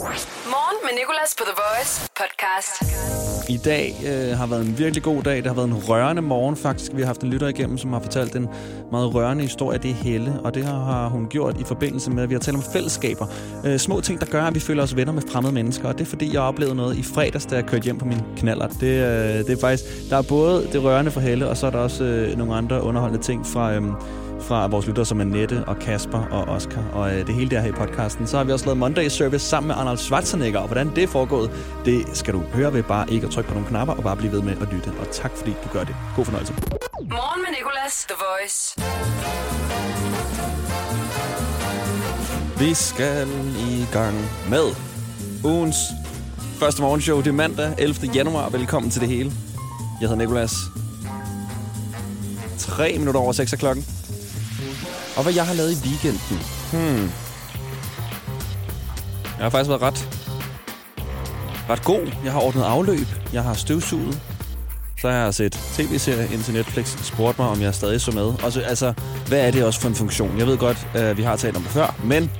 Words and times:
Morgen 0.00 0.76
med 0.82 0.90
Nicolas 0.98 1.34
på 1.38 1.44
The 1.44 1.54
Voice 1.62 2.10
podcast. 2.20 2.82
I 3.48 3.56
dag 3.64 3.94
øh, 4.06 4.38
har 4.38 4.46
været 4.46 4.66
en 4.66 4.78
virkelig 4.78 5.02
god 5.02 5.22
dag. 5.22 5.36
Det 5.36 5.46
har 5.46 5.54
været 5.54 5.66
en 5.66 5.74
rørende 5.88 6.22
morgen 6.22 6.56
faktisk. 6.56 6.92
Vi 6.94 7.00
har 7.00 7.06
haft 7.06 7.20
en 7.20 7.30
lytter 7.30 7.48
igennem, 7.48 7.78
som 7.78 7.92
har 7.92 8.00
fortalt 8.00 8.36
en 8.36 8.48
meget 8.90 9.14
rørende 9.14 9.42
historie. 9.42 9.78
Det 9.78 9.90
er 9.90 9.94
Helle, 9.94 10.40
og 10.44 10.54
det 10.54 10.64
har 10.64 11.08
hun 11.08 11.26
gjort 11.28 11.60
i 11.60 11.64
forbindelse 11.64 12.10
med, 12.10 12.22
at 12.22 12.28
vi 12.28 12.34
har 12.34 12.40
talt 12.40 12.56
om 12.56 12.62
fællesskaber. 12.72 13.26
Øh, 13.64 13.78
små 13.78 14.00
ting, 14.00 14.20
der 14.20 14.26
gør, 14.26 14.42
at 14.42 14.54
vi 14.54 14.60
føler 14.60 14.82
os 14.82 14.96
venner 14.96 15.12
med 15.12 15.22
fremmede 15.32 15.54
mennesker. 15.54 15.88
Og 15.88 15.98
det 15.98 16.04
er 16.04 16.08
fordi, 16.08 16.34
jeg 16.34 16.40
oplevede 16.40 16.76
noget 16.76 16.96
i 16.96 17.02
fredags, 17.02 17.46
da 17.46 17.54
jeg 17.54 17.64
kørte 17.64 17.84
hjem 17.84 17.98
på 17.98 18.04
min 18.04 18.22
knaller. 18.36 18.68
Det, 18.68 18.82
øh, 18.82 19.38
det 19.38 19.50
er 19.50 19.60
faktisk, 19.60 19.84
der 20.10 20.16
er 20.16 20.22
både 20.22 20.68
det 20.72 20.82
rørende 20.82 21.10
for 21.10 21.20
Helle, 21.20 21.48
og 21.48 21.56
så 21.56 21.66
er 21.66 21.70
der 21.70 21.78
også 21.78 22.04
øh, 22.04 22.38
nogle 22.38 22.54
andre 22.54 22.82
underholdende 22.82 23.24
ting 23.24 23.46
fra... 23.46 23.74
Øh, 23.74 23.82
fra 24.42 24.66
vores 24.66 24.86
lyttere, 24.86 25.06
som 25.06 25.20
er 25.20 25.24
Nette 25.24 25.64
og 25.66 25.78
Kasper 25.78 26.18
og 26.18 26.48
Oscar, 26.48 26.84
og 26.92 27.14
øh, 27.14 27.26
det 27.26 27.34
hele 27.34 27.50
der 27.50 27.60
her 27.60 27.68
i 27.68 27.72
podcasten. 27.72 28.26
Så 28.26 28.36
har 28.36 28.44
vi 28.44 28.52
også 28.52 28.64
lavet 28.64 28.78
Monday 28.78 29.08
Service 29.08 29.46
sammen 29.46 29.68
med 29.68 29.76
Arnold 29.76 29.98
Schwarzenegger, 29.98 30.58
og 30.58 30.66
hvordan 30.66 30.94
det 30.94 31.02
er 31.04 31.08
foregået, 31.08 31.50
det 31.84 32.04
skal 32.12 32.34
du 32.34 32.42
høre 32.54 32.72
ved 32.72 32.82
bare 32.82 33.10
ikke 33.10 33.26
at 33.26 33.32
trykke 33.32 33.48
på 33.48 33.54
nogle 33.54 33.68
knapper, 33.68 33.94
og 33.94 34.02
bare 34.02 34.16
blive 34.16 34.32
ved 34.32 34.42
med 34.42 34.52
at 34.52 34.68
lytte. 34.72 34.92
Og 35.00 35.10
tak 35.12 35.30
fordi 35.36 35.50
du 35.64 35.68
gør 35.72 35.84
det. 35.84 35.96
God 36.16 36.24
fornøjelse. 36.24 36.52
Morgen 37.00 37.42
med 37.42 37.50
Nicolas, 37.58 38.06
The 38.08 38.16
Voice. 38.26 38.76
Vi 42.58 42.74
skal 42.74 43.28
i 43.58 43.86
gang 43.92 44.14
med 44.48 44.64
ugens 45.44 45.76
første 46.58 46.82
morgenshow. 46.82 47.18
Det 47.18 47.26
er 47.26 47.32
mandag 47.32 47.74
11. 47.78 48.06
januar. 48.14 48.48
Velkommen 48.48 48.90
til 48.90 49.00
det 49.00 49.08
hele. 49.08 49.32
Jeg 50.00 50.08
hedder 50.08 50.16
Nikolas. 50.24 50.52
3 52.58 52.98
minutter 52.98 53.20
over 53.20 53.32
6 53.32 53.52
er 53.52 53.56
klokken. 53.56 53.99
Og 55.16 55.22
hvad 55.22 55.32
jeg 55.32 55.46
har 55.46 55.54
lavet 55.54 55.72
i 55.72 55.88
weekenden. 55.88 56.40
Hmm. 56.72 57.10
Jeg 59.36 59.44
har 59.44 59.50
faktisk 59.50 59.68
været 59.68 59.82
ret, 59.82 60.08
ret 61.70 61.84
god. 61.84 62.12
Jeg 62.24 62.32
har 62.32 62.40
ordnet 62.40 62.62
afløb. 62.62 63.06
Jeg 63.32 63.42
har 63.42 63.54
støvsuget. 63.54 64.20
Så 65.00 65.10
har 65.10 65.16
jeg 65.16 65.34
set 65.34 65.52
tv-serie 65.52 66.28
ind 66.32 66.42
til 66.42 66.54
Netflix. 66.54 67.04
Spurgte 67.04 67.40
mig, 67.40 67.50
om 67.50 67.60
jeg 67.62 67.74
stadig 67.74 68.00
så 68.00 68.10
med. 68.10 68.44
Og 68.44 68.52
så, 68.52 68.60
altså, 68.60 68.92
hvad 69.28 69.46
er 69.46 69.50
det 69.50 69.64
også 69.64 69.80
for 69.80 69.88
en 69.88 69.94
funktion? 69.94 70.38
Jeg 70.38 70.46
ved 70.46 70.58
godt, 70.58 70.86
øh, 70.96 71.16
vi 71.16 71.22
har 71.22 71.36
talt 71.36 71.56
om 71.56 71.62
det 71.62 71.70
før, 71.70 71.94
men 72.04 72.30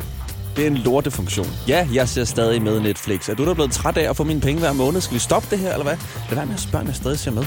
det 0.56 0.62
er 0.62 0.66
en 0.66 0.76
lortefunktion. 0.76 1.46
Ja, 1.68 1.88
jeg 1.92 2.08
ser 2.08 2.24
stadig 2.24 2.62
med 2.62 2.80
Netflix. 2.80 3.28
Er 3.28 3.34
du 3.34 3.46
da 3.46 3.54
blevet 3.54 3.72
træt 3.72 3.96
af 3.96 4.10
at 4.10 4.16
få 4.16 4.24
mine 4.24 4.40
penge 4.40 4.60
hver 4.60 4.72
måned? 4.72 5.00
Skal 5.00 5.14
vi 5.14 5.18
stoppe 5.18 5.48
det 5.50 5.58
her, 5.58 5.72
eller 5.72 5.84
hvad? 5.84 5.96
Det 6.30 6.38
er 6.38 6.44
med 6.44 6.54
at 6.54 6.60
spørge, 6.60 6.82
om 6.82 6.88
jeg 6.88 6.96
stadig 6.96 7.18
ser 7.18 7.30
med. 7.30 7.44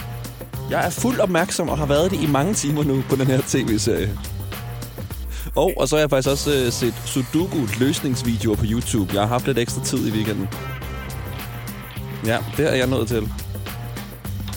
Jeg 0.69 0.85
er 0.85 0.89
fuld 0.89 1.19
opmærksom 1.19 1.69
og 1.69 1.77
har 1.77 1.85
været 1.85 2.11
det 2.11 2.21
i 2.21 2.25
mange 2.25 2.53
timer 2.53 2.83
nu 2.83 3.03
på 3.09 3.15
den 3.15 3.27
her 3.27 3.41
tv-serie. 3.47 4.17
Og, 5.55 5.73
og 5.77 5.87
så 5.87 5.95
har 5.95 6.01
jeg 6.01 6.09
faktisk 6.09 6.29
også 6.29 6.51
øh, 6.51 6.71
set 6.71 6.93
Sudoku-løsningsvideoer 7.05 8.55
på 8.55 8.65
YouTube. 8.67 9.13
Jeg 9.13 9.21
har 9.21 9.27
haft 9.27 9.45
lidt 9.47 9.57
ekstra 9.57 9.83
tid 9.83 10.07
i 10.07 10.11
weekenden. 10.11 10.47
Ja, 12.25 12.37
det 12.57 12.69
er 12.69 12.75
jeg 12.75 12.87
nået 12.87 13.07
til. 13.07 13.23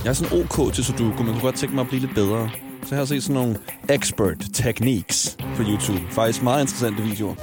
Jeg 0.05 0.11
er 0.11 0.12
sådan 0.12 0.41
ok 0.41 0.75
til 0.75 0.84
Sudoku, 0.84 1.22
men 1.22 1.33
kunne 1.33 1.41
godt 1.41 1.56
tænke 1.56 1.75
mig 1.75 1.83
at 1.83 1.88
blive 1.88 2.00
lidt 2.00 2.14
bedre. 2.14 2.50
Så 2.83 2.88
jeg 2.91 2.98
har 2.98 3.05
set 3.05 3.22
sådan 3.22 3.34
nogle 3.34 3.58
expert 3.91 4.36
techniques 4.55 5.36
på 5.56 5.62
YouTube. 5.62 6.03
Faktisk 6.11 6.42
meget 6.42 6.61
interessante 6.61 7.03
videoer. 7.03 7.34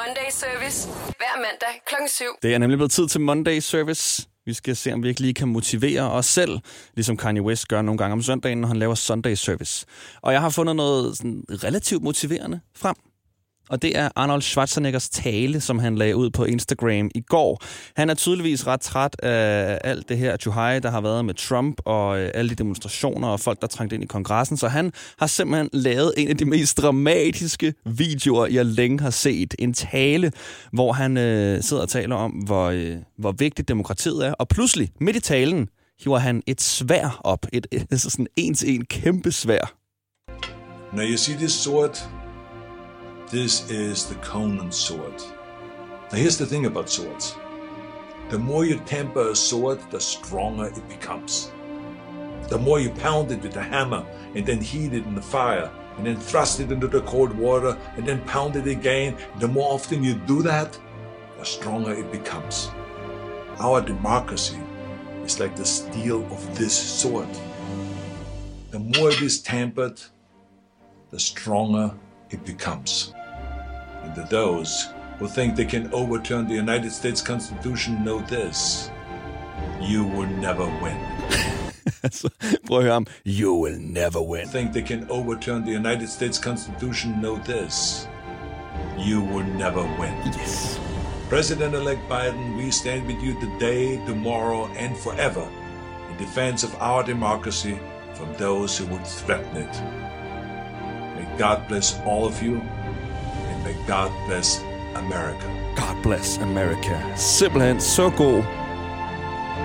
Monday 0.00 0.28
Service. 0.30 0.88
Hver 0.88 1.36
mandag 1.36 1.82
klokken 1.86 2.08
7. 2.08 2.24
Det 2.42 2.54
er 2.54 2.58
nemlig 2.58 2.78
blevet 2.78 2.92
tid 2.92 3.08
til 3.08 3.20
Monday 3.20 3.58
Service. 3.60 4.28
Vi 4.46 4.52
skal 4.52 4.76
se, 4.76 4.92
om 4.92 5.02
vi 5.02 5.08
ikke 5.08 5.20
lige 5.20 5.34
kan 5.34 5.48
motivere 5.48 6.10
os 6.10 6.26
selv, 6.26 6.58
ligesom 6.94 7.16
Kanye 7.16 7.42
West 7.42 7.68
gør 7.68 7.82
nogle 7.82 7.98
gange 7.98 8.12
om 8.12 8.22
søndagen, 8.22 8.58
når 8.58 8.68
han 8.68 8.76
laver 8.76 8.94
Sunday 8.94 9.34
Service. 9.34 9.86
Og 10.22 10.32
jeg 10.32 10.40
har 10.40 10.50
fundet 10.50 10.76
noget 10.76 11.16
sådan 11.16 11.44
relativt 11.50 12.02
motiverende 12.02 12.60
frem. 12.76 12.96
Og 13.68 13.82
det 13.82 13.98
er 13.98 14.08
Arnold 14.16 14.42
Schwarzeneggers 14.42 15.08
tale, 15.08 15.60
som 15.60 15.78
han 15.78 15.96
lagde 15.96 16.16
ud 16.16 16.30
på 16.30 16.44
Instagram 16.44 17.10
i 17.14 17.20
går. 17.20 17.62
Han 17.96 18.10
er 18.10 18.14
tydeligvis 18.14 18.66
ret 18.66 18.80
træt 18.80 19.16
af 19.22 19.78
alt 19.84 20.08
det 20.08 20.18
her 20.18 20.36
Juhai, 20.46 20.80
der 20.80 20.90
har 20.90 21.00
været 21.00 21.24
med 21.24 21.34
Trump 21.34 21.80
og 21.84 22.20
øh, 22.20 22.30
alle 22.34 22.50
de 22.50 22.54
demonstrationer 22.54 23.28
og 23.28 23.40
folk, 23.40 23.60
der 23.60 23.66
trængte 23.66 23.94
ind 23.94 24.04
i 24.04 24.06
kongressen. 24.06 24.56
Så 24.56 24.68
han 24.68 24.92
har 25.18 25.26
simpelthen 25.26 25.68
lavet 25.72 26.14
en 26.16 26.28
af 26.28 26.36
de 26.36 26.44
mest 26.44 26.78
dramatiske 26.78 27.74
videoer, 27.84 28.46
jeg 28.46 28.66
længe 28.66 29.00
har 29.00 29.10
set. 29.10 29.54
En 29.58 29.74
tale, 29.74 30.32
hvor 30.72 30.92
han 30.92 31.16
øh, 31.16 31.62
sidder 31.62 31.82
og 31.82 31.88
taler 31.88 32.16
om, 32.16 32.30
hvor, 32.30 32.64
øh, 32.64 32.96
hvor 33.18 33.32
vigtigt 33.32 33.68
demokratiet 33.68 34.26
er. 34.26 34.32
Og 34.32 34.48
pludselig, 34.48 34.90
midt 35.00 35.16
i 35.16 35.20
talen, 35.20 35.68
hiver 36.00 36.18
han 36.18 36.42
et 36.46 36.60
svær 36.60 37.20
op. 37.24 37.46
Et, 37.52 37.66
et, 37.72 37.86
altså 37.90 38.08
et 38.08 38.12
sådan 38.12 38.26
en 38.36 38.54
til 38.54 38.74
en 38.74 38.84
kæmpe 38.84 39.32
svær. 39.32 39.74
Når 40.96 41.02
jeg 41.02 41.18
siger 41.18 41.38
det 41.38 41.50
sort, 41.50 42.08
This 43.28 43.68
is 43.68 44.06
the 44.06 44.14
Conan 44.16 44.70
sword. 44.70 45.20
Now 46.12 46.16
here's 46.16 46.38
the 46.38 46.46
thing 46.46 46.66
about 46.66 46.88
swords. 46.88 47.34
The 48.28 48.38
more 48.38 48.64
you 48.64 48.78
temper 48.86 49.30
a 49.30 49.34
sword, 49.34 49.80
the 49.90 50.00
stronger 50.00 50.66
it 50.66 50.88
becomes. 50.88 51.50
The 52.48 52.58
more 52.58 52.78
you 52.78 52.90
pound 52.90 53.32
it 53.32 53.42
with 53.42 53.56
a 53.56 53.62
hammer 53.64 54.06
and 54.36 54.46
then 54.46 54.60
heat 54.60 54.92
it 54.92 55.04
in 55.04 55.16
the 55.16 55.22
fire 55.22 55.68
and 55.96 56.06
then 56.06 56.20
thrust 56.20 56.60
it 56.60 56.70
into 56.70 56.86
the 56.86 57.00
cold 57.00 57.36
water 57.36 57.76
and 57.96 58.06
then 58.06 58.20
pound 58.26 58.54
it 58.54 58.68
again, 58.68 59.16
the 59.40 59.48
more 59.48 59.72
often 59.72 60.04
you 60.04 60.14
do 60.14 60.40
that, 60.42 60.78
the 61.36 61.44
stronger 61.44 61.94
it 61.94 62.12
becomes. 62.12 62.70
Our 63.58 63.80
democracy 63.80 64.60
is 65.24 65.40
like 65.40 65.56
the 65.56 65.66
steel 65.66 66.24
of 66.26 66.56
this 66.56 66.78
sword. 66.78 67.28
The 68.70 68.78
more 68.78 69.10
it 69.10 69.20
is 69.20 69.42
tempered, 69.42 70.00
the 71.10 71.18
stronger 71.18 71.92
it 72.30 72.44
becomes. 72.44 73.12
And 74.06 74.28
those 74.28 74.88
who 75.18 75.26
think 75.26 75.56
they 75.56 75.64
can 75.64 75.92
overturn 75.92 76.46
the 76.46 76.54
United 76.54 76.92
States 76.92 77.20
Constitution 77.20 78.04
know 78.04 78.20
this. 78.20 78.90
You 79.80 80.04
will 80.04 80.26
never 80.26 80.66
win. 80.82 80.96
Prøv 82.66 82.84
at. 82.84 82.92
Um, 82.92 83.06
you 83.24 83.54
will 83.54 83.78
never 83.78 84.20
win. 84.20 84.46
Think 84.46 84.72
they 84.72 84.82
can 84.82 85.10
overturn 85.10 85.64
the 85.64 85.72
United 85.72 86.08
States 86.08 86.38
Constitution 86.38 87.20
know 87.20 87.36
this. 87.38 88.06
You 88.98 89.20
will 89.20 89.44
never 89.44 89.82
win. 89.98 90.14
Yes. 90.24 90.78
President-elect 91.28 92.08
Biden, 92.08 92.56
we 92.56 92.70
stand 92.70 93.06
with 93.06 93.20
you 93.22 93.34
today, 93.40 93.96
tomorrow, 94.06 94.66
and 94.76 94.96
forever 94.96 95.48
in 96.10 96.16
defense 96.16 96.62
of 96.62 96.74
our 96.76 97.02
democracy 97.02 97.78
from 98.14 98.32
those 98.34 98.78
who 98.78 98.86
would 98.86 99.06
threaten 99.06 99.56
it. 99.56 99.74
May 101.16 101.38
God 101.38 101.66
bless 101.68 101.98
all 102.02 102.26
of 102.26 102.42
you, 102.42 102.62
and 103.66 103.76
God 103.86 104.10
bless 104.28 104.60
America. 104.94 105.48
God 105.76 106.02
bless 106.02 106.38
America. 106.38 107.16
Simpelthen 107.16 107.80
så 107.80 108.10
god. 108.10 108.42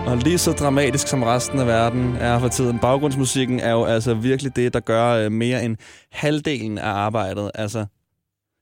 Og 0.05 0.17
lige 0.17 0.37
så 0.37 0.51
dramatisk 0.51 1.07
som 1.07 1.23
resten 1.23 1.59
af 1.59 1.67
verden 1.67 2.15
er 2.15 2.39
for 2.39 2.47
tiden. 2.47 2.79
Baggrundsmusikken 2.79 3.59
er 3.59 3.71
jo 3.71 3.83
altså 3.83 4.13
virkelig 4.13 4.55
det, 4.55 4.73
der 4.73 4.79
gør 4.79 5.11
øh, 5.11 5.31
mere 5.31 5.65
end 5.65 5.77
halvdelen 6.11 6.77
af 6.77 6.89
arbejdet. 6.89 7.51
Altså, 7.55 7.85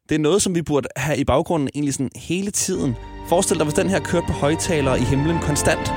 det 0.09 0.15
er 0.15 0.19
noget, 0.19 0.41
som 0.41 0.55
vi 0.55 0.61
burde 0.61 0.87
have 0.95 1.17
i 1.17 1.23
baggrunden 1.23 1.69
egentlig 1.75 1.93
sådan 1.93 2.09
hele 2.15 2.51
tiden. 2.51 2.95
Forestil 3.29 3.57
dig, 3.57 3.63
hvis 3.63 3.73
den 3.73 3.89
her 3.89 3.99
kørte 3.99 4.25
på 4.27 4.33
højtalere 4.33 4.99
i 4.99 5.03
himlen 5.03 5.39
konstant. 5.39 5.93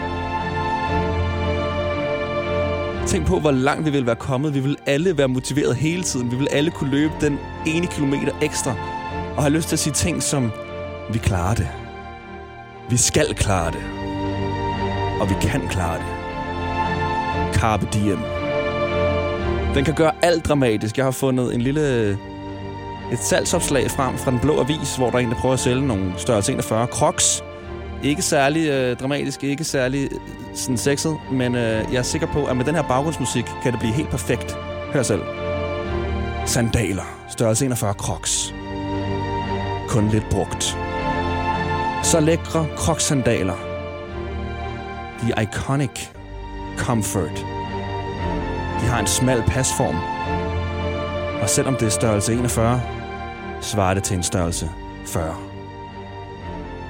Tænk 3.07 3.27
på, 3.27 3.41
hvor 3.41 3.51
langt 3.51 3.87
vi 3.87 3.91
ville 3.91 4.07
være 4.07 4.17
kommet. 4.17 4.55
Vi 4.55 4.61
ville 4.61 4.77
alle 4.87 5.19
være 5.19 5.29
motiveret 5.29 5.77
hele 5.77 6.03
tiden. 6.03 6.31
Vi 6.31 6.37
ville 6.37 6.53
alle 6.53 6.71
kunne 6.71 6.91
løbe 6.91 7.13
den 7.21 7.39
ene 7.67 7.87
kilometer 7.87 8.33
ekstra. 8.43 9.02
Og 9.37 9.43
har 9.43 9.49
lyst 9.49 9.69
til 9.69 9.77
at 9.77 9.81
sige 9.81 9.93
ting 9.93 10.23
som, 10.23 10.53
vi 11.13 11.19
klarer 11.19 11.55
det. 11.55 11.69
Vi 12.91 12.97
skal 12.97 13.35
klare 13.35 13.71
det. 13.71 13.83
Og 15.21 15.31
vi 15.31 15.35
kan 15.41 15.69
klare 15.69 15.99
det. 15.99 16.07
Carpe 17.55 17.89
diem. 17.93 18.19
Den 19.75 19.85
kan 19.85 19.95
gøre 19.95 20.13
alt 20.23 20.45
dramatisk. 20.45 20.97
Jeg 20.97 21.05
har 21.05 21.11
fundet 21.11 21.55
en 21.55 21.61
lille 21.61 22.11
et 23.13 23.19
salgsopslag 23.19 23.91
frem 23.91 24.19
fra 24.19 24.31
den 24.31 24.39
blå 24.41 24.61
avis, 24.61 24.97
hvor 24.97 25.11
der 25.11 25.17
er 25.17 25.23
en, 25.23 25.31
der 25.31 25.37
prøver 25.37 25.53
at 25.53 25.61
sælge 25.61 25.87
nogle 25.87 26.13
størrelse 26.17 26.53
41 26.53 26.87
crocs. 26.87 27.45
Ikke 28.03 28.23
særlig 28.23 28.69
øh, 28.69 28.97
dramatisk, 28.97 29.45
ikke 29.45 29.65
særlig 29.65 30.09
øh, 30.13 30.19
sådan 30.55 30.77
sexet, 30.77 31.17
men 31.33 31.55
øh, 31.55 31.85
jeg 31.93 31.99
er 31.99 32.03
sikker 32.03 32.27
på, 32.27 32.45
at 32.47 32.57
med 32.57 32.65
den 32.65 32.75
her 32.75 32.83
baggrundsmusik 32.83 33.45
kan 33.63 33.73
det 33.73 33.81
blive 33.81 33.95
helt 33.95 34.11
perfekt. 34.11 34.57
Hør 34.93 35.03
selv. 35.03 35.23
Sandaler, 36.47 37.27
størrelse 37.29 37.65
41 37.65 37.93
crocs. 37.93 38.55
Kun 39.93 40.09
lidt 40.09 40.25
brugt. 40.31 40.79
Så 42.03 42.21
lækre 42.21 42.67
crocs-sandaler. 42.77 43.57
De 45.21 45.43
iconic 45.43 46.09
comfort. 46.79 47.37
De 48.81 48.87
har 48.87 49.01
en 49.01 49.07
smal 49.07 49.43
pasform. 49.47 49.97
Og 51.43 51.49
selvom 51.49 51.77
det 51.77 51.87
er 51.87 51.91
størrelse 51.91 52.33
41, 52.33 52.83
svarer 53.61 53.95
det 53.95 54.05
til 54.05 54.17
en 54.17 54.23
størrelse 54.23 54.71
40. 55.07 55.37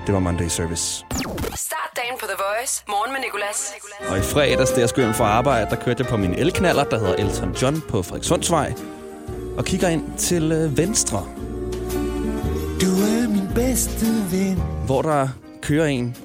Det 0.06 0.14
var 0.14 0.20
Monday 0.20 0.48
Service. 0.48 1.04
Start 1.54 1.90
dagen 1.96 2.14
på 2.20 2.26
The 2.26 2.36
Voice. 2.38 2.84
Morgen 2.88 3.12
med 3.12 3.20
Nicolas. 3.20 3.74
Og 4.10 4.18
i 4.18 4.20
fredags, 4.20 4.70
da 4.70 4.80
jeg 4.80 4.88
skulle 4.88 5.06
hjem 5.06 5.14
fra 5.14 5.24
arbejde, 5.24 5.66
der 5.70 5.76
kørte 5.76 6.02
jeg 6.02 6.10
på 6.10 6.16
min 6.16 6.34
elknaller, 6.34 6.84
der 6.84 6.98
hedder 6.98 7.14
Elton 7.14 7.52
John 7.62 7.82
på 7.88 8.02
Frederikssundsvej, 8.02 8.74
og 9.56 9.64
kigger 9.64 9.88
ind 9.88 10.18
til 10.18 10.52
øh, 10.52 10.76
venstre, 10.76 11.26
du 12.82 12.86
er 12.86 13.28
min 13.28 13.48
bedste 13.54 14.06
ven. 14.30 14.58
hvor 14.86 15.02
der 15.02 15.28
kører 15.62 15.86
en 15.86 16.16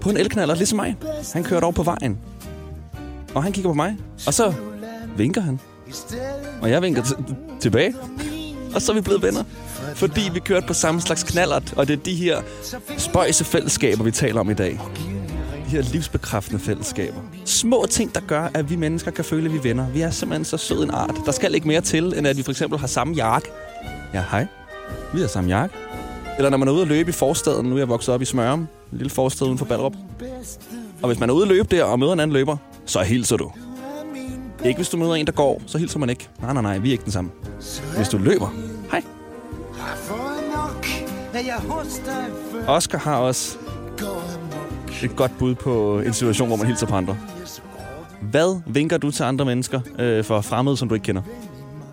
på 0.00 0.10
en 0.10 0.16
elknaller, 0.16 0.54
ligesom 0.54 0.76
mig. 0.76 0.96
Han 1.32 1.44
kører 1.44 1.60
over 1.60 1.72
på 1.72 1.82
vejen. 1.82 2.18
Og 3.34 3.42
han 3.42 3.52
kigger 3.52 3.70
på 3.70 3.74
mig, 3.74 3.96
og 4.26 4.34
så 4.34 4.54
vinker 5.16 5.40
han. 5.40 5.60
Og 6.62 6.70
jeg 6.70 6.82
vinker 6.82 7.02
t- 7.02 7.58
tilbage. 7.60 7.94
Og 8.74 8.82
så 8.82 8.92
er 8.92 8.96
vi 8.96 9.00
blevet 9.02 9.22
venner. 9.22 9.44
Fordi 9.94 10.20
vi 10.32 10.40
kørte 10.40 10.66
på 10.66 10.72
samme 10.74 11.00
slags 11.00 11.22
knallert, 11.22 11.72
og 11.76 11.88
det 11.88 11.98
er 11.98 12.02
de 12.02 12.14
her 12.14 12.42
spøjse 12.98 13.44
fællesskaber, 13.44 14.04
vi 14.04 14.10
taler 14.10 14.40
om 14.40 14.50
i 14.50 14.54
dag. 14.54 14.80
De 15.66 15.70
her 15.70 15.82
livsbekræftende 15.82 16.60
fællesskaber. 16.60 17.20
Små 17.44 17.86
ting, 17.90 18.14
der 18.14 18.20
gør, 18.20 18.48
at 18.54 18.70
vi 18.70 18.76
mennesker 18.76 19.10
kan 19.10 19.24
føle, 19.24 19.44
at 19.46 19.52
vi 19.52 19.58
er 19.58 19.62
venner. 19.62 19.90
Vi 19.90 20.00
er 20.00 20.10
simpelthen 20.10 20.44
så 20.44 20.56
sød 20.56 20.82
en 20.84 20.90
art. 20.90 21.14
Der 21.26 21.32
skal 21.32 21.54
ikke 21.54 21.68
mere 21.68 21.80
til, 21.80 22.18
end 22.18 22.26
at 22.26 22.36
vi 22.36 22.42
for 22.42 22.50
eksempel 22.50 22.78
har 22.78 22.86
samme 22.86 23.14
jakke. 23.14 23.48
Ja, 24.14 24.24
hej. 24.30 24.46
Vi 25.12 25.18
hedder 25.18 25.28
Sam 25.28 25.48
jakke. 25.48 25.74
Eller 26.36 26.50
når 26.50 26.58
man 26.58 26.68
er 26.68 26.72
ude 26.72 26.82
at 26.82 26.88
løbe 26.88 27.08
i 27.08 27.12
forstaden. 27.12 27.66
Nu 27.66 27.74
er 27.74 27.78
jeg 27.78 27.88
vokset 27.88 28.14
op 28.14 28.22
i 28.22 28.24
Smørum. 28.24 28.58
En 28.60 28.68
lille 28.98 29.10
forstad 29.10 29.46
uden 29.46 29.58
for 29.58 29.64
Ballerup. 29.64 29.94
Og 31.02 31.06
hvis 31.06 31.20
man 31.20 31.30
er 31.30 31.34
ude 31.34 31.42
at 31.42 31.48
løbe 31.48 31.76
der 31.76 31.84
og 31.84 31.98
møder 31.98 32.12
en 32.12 32.20
anden 32.20 32.34
løber, 32.34 32.56
så 32.86 33.00
hilser 33.00 33.36
du. 33.36 33.50
Ikke 34.64 34.78
hvis 34.78 34.88
du 34.88 34.96
møder 34.96 35.14
en, 35.14 35.26
der 35.26 35.32
går, 35.32 35.62
så 35.66 35.78
hilser 35.78 35.98
man 35.98 36.10
ikke. 36.10 36.28
Nej, 36.40 36.52
nej, 36.52 36.62
nej, 36.62 36.78
vi 36.78 36.88
er 36.88 36.92
ikke 36.92 37.04
den 37.04 37.12
samme. 37.12 37.30
Hvis 37.96 38.08
du 38.08 38.18
løber, 38.18 38.54
hej. 38.90 39.02
Oscar 42.66 42.98
har 42.98 43.16
også 43.16 43.56
et 45.02 45.16
godt 45.16 45.38
bud 45.38 45.54
på 45.54 46.00
en 46.00 46.12
situation, 46.12 46.48
hvor 46.48 46.56
man 46.56 46.66
hilser 46.66 46.86
på 46.86 46.94
andre. 46.94 47.16
Hvad 48.20 48.60
vinker 48.66 48.98
du 48.98 49.10
til 49.10 49.22
andre 49.22 49.44
mennesker 49.44 49.80
øh, 49.98 50.24
for 50.24 50.40
fremmede, 50.40 50.76
som 50.76 50.88
du 50.88 50.94
ikke 50.94 51.04
kender? 51.04 51.22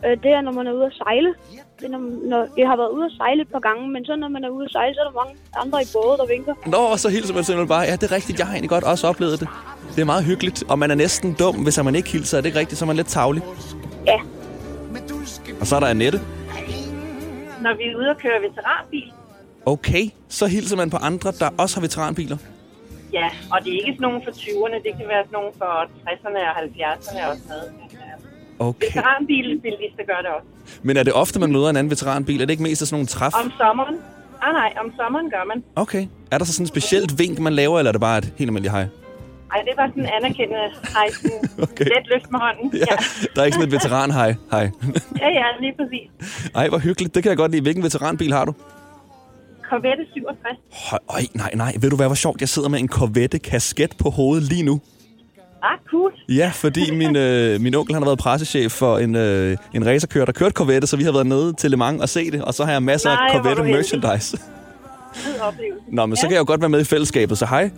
Øh, 0.06 0.18
det 0.24 0.32
er, 0.38 0.42
når 0.42 0.52
man 0.52 0.68
er 0.68 0.74
ude 0.74 0.86
at 0.86 0.94
sejle. 0.94 1.34
Det 1.80 1.86
er, 1.86 1.90
når, 1.90 2.02
når 2.32 2.48
jeg 2.58 2.68
har 2.68 2.78
været 2.78 2.90
ude 2.90 3.06
at 3.06 3.12
sejle 3.18 3.42
et 3.42 3.52
par 3.52 3.60
gange, 3.60 3.90
men 3.90 4.06
så 4.06 4.16
når 4.16 4.28
man 4.28 4.44
er 4.44 4.50
ude 4.50 4.66
at 4.66 4.72
sejle, 4.72 4.94
så 4.96 5.00
er 5.02 5.08
der 5.10 5.16
mange 5.22 5.36
andre 5.64 5.78
i 5.82 5.88
både, 5.94 6.18
der 6.18 6.26
vinker. 6.36 6.54
Nå, 6.66 6.78
og 6.78 7.00
så 7.00 7.10
hilser 7.10 7.34
man 7.34 7.44
simpelthen 7.44 7.68
bare. 7.68 7.82
Ja, 7.90 7.92
det 7.96 8.04
er 8.12 8.16
rigtigt. 8.16 8.40
Jeg 8.40 8.48
har 8.48 8.54
egentlig 8.54 8.70
godt 8.70 8.84
også 8.84 9.08
oplevet 9.08 9.40
det. 9.40 9.48
Det 9.96 10.02
er 10.02 10.06
meget 10.06 10.24
hyggeligt, 10.26 10.64
og 10.70 10.80
man 10.80 10.92
er 10.92 10.96
næsten 10.96 11.34
dum, 11.40 11.56
hvis 11.64 11.84
man 11.84 11.96
ikke 11.96 12.10
hilser. 12.10 12.38
Er 12.38 12.42
det 12.42 12.48
ikke 12.50 12.60
rigtigt? 12.60 12.80
Så 12.80 12.86
er 12.86 12.88
man 12.88 12.96
lidt 12.96 13.08
tavlig. 13.08 13.44
Ja, 14.08 14.20
Og 15.62 15.68
så 15.68 15.76
er 15.76 15.80
der 15.80 15.88
Annette. 15.88 16.20
Når 17.62 17.74
vi 17.78 17.84
er 17.84 17.96
ude 17.98 18.10
og 18.10 18.18
køre 18.18 18.40
veteranbil, 18.50 19.12
Okay, 19.66 20.04
så 20.30 20.48
hilser 20.48 20.78
man 20.78 20.90
på 20.90 20.98
andre, 20.98 21.32
der 21.32 21.50
også 21.58 21.76
har 21.76 21.82
veteranbiler. 21.82 22.38
ja, 23.14 23.30
og 23.54 23.58
det 23.64 23.70
er 23.74 23.78
ikke 23.88 23.94
sådan 23.98 24.02
nogen 24.02 24.22
for 24.24 24.32
20'erne, 24.32 24.76
det 24.86 24.92
kan 24.98 25.08
være 25.14 25.24
sådan 25.26 25.38
nogen 25.40 25.54
for 25.58 25.72
60'erne 26.08 26.40
og 26.50 26.56
70'erne 26.64 27.30
og 27.30 27.36
sådan 27.36 27.50
noget. 27.50 27.72
Okay. 28.60 28.88
Veteranbilbilister 28.88 30.04
gør 30.12 30.20
det 30.26 30.30
også. 30.38 30.48
Men 30.84 30.98
er 30.98 31.04
det 31.04 31.14
ofte, 31.14 31.40
man 31.40 31.52
møder 31.52 31.70
en 31.70 31.76
anden 31.78 31.92
veteranbil? 31.92 32.42
Er 32.42 32.46
det 32.46 32.52
ikke 32.52 32.64
mest 32.64 32.82
af 32.82 32.88
sådan 32.88 32.96
nogle 32.96 33.08
træf? 33.08 33.34
Om 33.46 33.52
sommeren, 33.58 33.96
ah 34.42 34.54
nej, 34.54 34.74
om 34.84 34.92
sommeren 35.00 35.30
gør 35.30 35.44
man. 35.48 35.64
Okay. 35.76 36.08
Er 36.32 36.38
der 36.38 36.46
så 36.46 36.54
sådan 36.54 36.64
et 36.64 36.68
specielt 36.70 37.20
vink, 37.20 37.40
man 37.40 37.54
laver, 37.54 37.78
eller 37.80 37.90
er 37.90 37.92
det 37.98 38.02
bare 38.02 38.18
et 38.18 38.34
helt 38.38 38.50
almindeligt 38.50 38.72
hej? 38.72 38.86
Ej, 39.56 39.62
det 39.68 39.74
var 39.78 39.88
sådan 39.88 40.04
en 40.04 40.10
anerkendende 40.18 40.66
hej, 40.96 41.08
Okay. 41.72 41.86
let 41.86 42.06
løft 42.14 42.32
med 42.32 42.40
hånden. 42.40 42.78
Ja, 42.78 42.96
der 43.36 43.42
er 43.42 43.46
ikke 43.46 43.56
sådan 43.56 43.68
et 43.68 43.74
veteran 43.74 44.12
hej. 44.12 44.36
Hej. 44.52 44.70
ja, 45.24 45.30
ja, 45.40 45.46
lige 45.60 45.74
præcis. 45.80 46.08
Ej, 46.56 46.70
hvor 46.70 46.78
hyggeligt. 46.78 47.16
Det 47.16 47.24
kan 47.24 47.30
jeg 47.30 47.38
godt 47.38 47.52
lide. 47.52 47.62
Hvilken 47.62 47.84
veteranbil 47.84 48.34
har 48.34 48.46
du? 48.46 48.54
Corvette 49.70 50.04
67. 50.14 50.58
Høj, 50.90 51.00
øj, 51.10 51.22
nej, 51.34 51.52
nej. 51.56 51.74
Ved 51.82 51.90
du 51.90 51.96
hvad, 51.96 52.06
hvor 52.08 52.16
sjovt? 52.16 52.42
Jeg 52.42 52.50
sidder 52.50 52.70
med 52.70 52.80
en 52.80 52.88
Corvette 52.88 53.40
kasket 53.40 53.96
på 54.00 54.10
hovedet 54.10 54.44
lige 54.44 54.64
nu. 54.64 54.82
Ah, 55.64 55.78
cool. 55.92 56.12
Ja, 56.30 56.52
fordi 56.54 56.92
min, 56.92 57.16
øh, 57.16 57.62
min 57.62 57.76
onkel 57.76 57.94
han 57.96 58.04
har 58.04 58.10
været 58.10 58.20
pressechef 58.20 58.72
for 58.72 58.98
en, 58.98 59.16
øh, 59.16 59.58
en 59.74 59.86
racerkører, 59.86 60.26
der 60.26 60.32
kørte 60.32 60.54
Corvette, 60.54 60.88
så 60.88 60.98
vi 60.98 61.04
har 61.04 61.12
været 61.12 61.28
nede 61.28 61.54
til 61.54 61.72
Le 61.72 61.78
Mans 61.78 62.02
og 62.02 62.10
se 62.10 62.32
det, 62.32 62.42
og 62.44 62.54
så 62.54 62.66
har 62.66 62.72
jeg 62.72 62.84
masser 62.84 63.10
Nej, 63.10 63.28
af 63.30 63.36
Corvette 63.36 63.64
merchandise. 63.64 64.38
Nå, 65.88 66.06
men 66.06 66.16
så 66.16 66.22
kan 66.22 66.32
jeg 66.32 66.40
jo 66.40 66.46
godt 66.48 66.62
være 66.62 66.70
med 66.70 66.82
i 66.82 66.84
fællesskabet, 66.84 67.38
så 67.38 67.46
hej. 67.46 67.72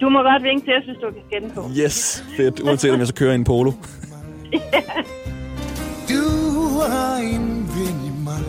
Du 0.00 0.08
må 0.08 0.22
godt 0.22 0.42
vinke 0.42 0.66
til, 0.66 0.72
at 0.72 0.82
hvis 0.84 0.96
du 1.02 1.10
kan 1.10 1.22
skænde 1.30 1.54
på. 1.54 1.70
Yes, 1.78 2.24
fedt. 2.36 2.60
Uanset 2.60 2.92
om 2.92 2.98
jeg 2.98 3.06
så 3.06 3.14
kører 3.14 3.32
i 3.32 3.34
en 3.34 3.44
polo. 3.44 3.72
Du 6.08 6.80
har 6.88 7.16
en 7.16 7.68
ven 7.74 8.06
i 8.06 8.24
mig. 8.24 8.44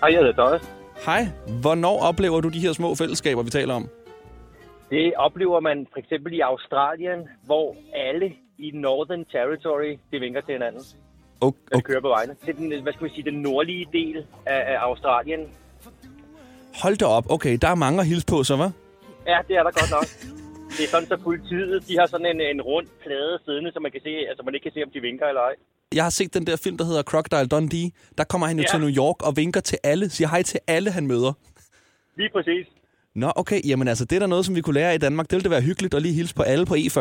Hej, 0.00 0.12
jeg 0.12 0.20
hedder. 0.20 0.58
Hej. 1.06 1.28
Hvornår 1.60 2.02
oplever 2.02 2.40
du 2.40 2.48
de 2.48 2.60
her 2.60 2.72
små 2.72 2.94
fællesskaber, 2.94 3.42
vi 3.42 3.50
taler 3.50 3.74
om? 3.74 3.88
Det 4.90 5.12
oplever 5.16 5.60
man 5.60 5.86
for 5.92 5.98
eksempel 5.98 6.32
i 6.32 6.40
Australien, 6.40 7.28
hvor 7.44 7.76
alle 7.94 8.32
i 8.58 8.70
Northern 8.74 9.24
Territory, 9.24 9.98
de 10.12 10.18
vinker 10.20 10.40
til 10.40 10.52
hinanden, 10.52 10.82
Okay, 11.40 11.58
okay. 11.72 11.82
kører 11.82 12.00
på 12.00 12.08
vejene. 12.08 12.36
Det 12.46 12.48
er 12.48 12.52
den, 12.52 12.82
hvad 12.82 12.92
skal 12.92 13.04
vi 13.08 13.12
sige, 13.14 13.30
den 13.30 13.42
nordlige 13.42 13.86
del 13.92 14.26
af, 14.46 14.60
af 14.74 14.78
Australien. 14.78 15.40
Hold 16.82 16.96
da 16.96 17.04
op. 17.06 17.30
Okay, 17.30 17.58
der 17.62 17.68
er 17.68 17.74
mange 17.74 18.00
at 18.00 18.06
hilse 18.06 18.26
på, 18.26 18.44
så 18.44 18.56
hvad? 18.56 18.70
Ja, 19.26 19.38
det 19.48 19.56
er 19.56 19.62
der 19.62 19.70
godt 19.80 19.90
nok. 19.90 20.06
Det 20.76 20.84
er 20.84 20.88
sådan, 20.88 21.08
så 21.08 21.16
politiet, 21.16 21.88
de 21.88 21.98
har 21.98 22.06
sådan 22.06 22.26
en, 22.26 22.40
en 22.40 22.62
rund 22.62 22.86
plade 23.04 23.38
siddende, 23.44 23.72
så 23.72 23.80
man 23.80 23.90
kan 23.92 24.00
se, 24.02 24.08
altså 24.28 24.42
man 24.44 24.54
ikke 24.54 24.62
kan 24.64 24.72
se, 24.72 24.82
om 24.82 24.90
de 24.90 25.00
vinker 25.00 25.26
eller 25.26 25.40
ej. 25.40 25.54
Jeg 25.94 26.02
har 26.04 26.10
set 26.10 26.34
den 26.34 26.46
der 26.46 26.56
film, 26.64 26.76
der 26.78 26.84
hedder 26.84 27.02
Crocodile 27.02 27.46
Dundee. 27.48 27.90
Der 28.18 28.24
kommer 28.24 28.46
han 28.46 28.56
jo 28.56 28.62
Ja. 28.62 28.68
til 28.72 28.80
New 28.80 28.94
York 29.02 29.26
og 29.26 29.36
vinker 29.36 29.60
til 29.60 29.78
alle, 29.84 30.10
siger 30.10 30.28
hej 30.28 30.42
til 30.42 30.60
alle, 30.66 30.90
han 30.90 31.06
møder. 31.06 31.32
Lige 32.16 32.30
præcis. 32.32 32.66
Nå, 33.14 33.28
okay. 33.36 33.60
Jamen 33.70 33.88
altså, 33.88 34.04
det 34.04 34.16
er 34.16 34.22
der 34.24 34.26
noget, 34.34 34.44
som 34.46 34.54
vi 34.56 34.60
kunne 34.60 34.78
lære 34.80 34.94
i 34.94 34.98
Danmark. 35.06 35.26
Det 35.26 35.34
ville 35.36 35.46
det 35.48 35.50
være 35.56 35.68
hyggeligt 35.68 35.94
at 35.94 36.02
lige 36.02 36.14
hilse 36.20 36.34
på 36.34 36.42
alle 36.52 36.64
på 36.70 36.74
E 36.74 36.84
E40. 36.90 37.00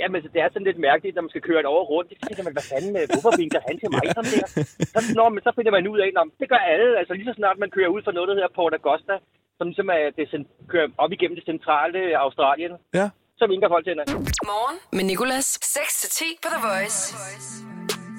Ja, 0.00 0.06
men 0.12 0.18
så 0.24 0.28
det 0.34 0.40
er 0.44 0.48
sådan 0.52 0.68
lidt 0.70 0.80
mærkeligt, 0.88 1.14
når 1.16 1.22
man 1.26 1.32
skal 1.34 1.44
køre 1.48 1.60
et 1.64 1.68
over 1.74 1.84
rundt. 1.92 2.08
Så 2.20 2.22
tænker 2.28 2.42
man, 2.46 2.54
hvad 2.56 2.66
fanden, 2.72 2.92
øh, 3.00 3.04
hvorfor 3.12 3.32
vinker 3.42 3.60
han 3.68 3.74
til 3.82 3.88
mig 3.94 4.02
sådan 4.16 4.32
der? 4.36 4.46
Så, 4.94 4.98
når, 5.18 5.28
men 5.34 5.42
så 5.46 5.50
finder 5.56 5.72
man 5.76 5.84
ud 5.92 5.98
af, 6.04 6.08
at 6.22 6.26
det 6.40 6.48
gør 6.52 6.62
alle. 6.72 6.88
Altså 7.00 7.12
lige 7.18 7.28
så 7.30 7.34
snart 7.40 7.56
man 7.64 7.70
kører 7.76 7.90
ud 7.94 8.02
for 8.06 8.12
noget, 8.16 8.28
der 8.30 8.36
hedder 8.38 8.52
Port 8.58 8.72
Augusta, 8.78 9.14
som 9.58 9.64
ligesom 9.70 9.88
er 9.96 10.02
det, 10.18 10.26
kører 10.72 10.88
op 11.04 11.12
igennem 11.16 11.36
det 11.38 11.44
centrale 11.52 11.98
Australien, 12.24 12.72
Ja. 12.98 13.06
så 13.40 13.44
vinker 13.52 13.68
folk 13.74 13.82
til 13.84 13.92
hinanden. 13.94 14.14
Morgen 14.52 14.76
med 14.96 15.04
Nicolas. 15.12 15.46
6-10 15.76 16.42
på 16.42 16.48
The 16.54 16.60
Voice. 16.68 16.98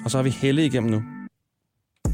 Og 0.04 0.08
så 0.10 0.14
har 0.18 0.24
vi 0.28 0.32
Helle 0.42 0.62
igennem 0.70 0.90
nu. 0.96 1.00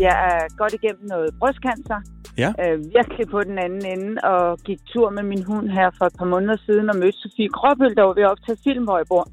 Jeg 0.07 0.15
er 0.31 0.41
godt 0.61 0.73
igennem 0.79 1.05
noget 1.15 1.29
brystcancer. 1.41 1.99
Ja. 2.39 2.51
Øh, 2.63 2.79
virkelig 2.97 3.27
på 3.29 3.43
den 3.43 3.59
anden 3.59 3.85
ende, 3.87 4.21
og 4.25 4.59
gik 4.59 4.81
tur 4.87 5.11
med 5.11 5.23
min 5.23 5.45
hund 5.45 5.69
her 5.69 5.91
for 5.99 6.05
et 6.05 6.17
par 6.19 6.25
måneder 6.25 6.57
siden 6.67 6.91
og 6.91 6.97
mødte 6.97 7.19
Sofie 7.19 7.49
Gråbøl, 7.49 7.97
der 7.97 8.03
var 8.03 8.15
ved 8.15 8.23
at 8.23 8.31
optage 8.31 8.59
film, 8.65 8.85
hvor 8.85 8.97
jeg 8.97 9.07
bor. 9.09 9.27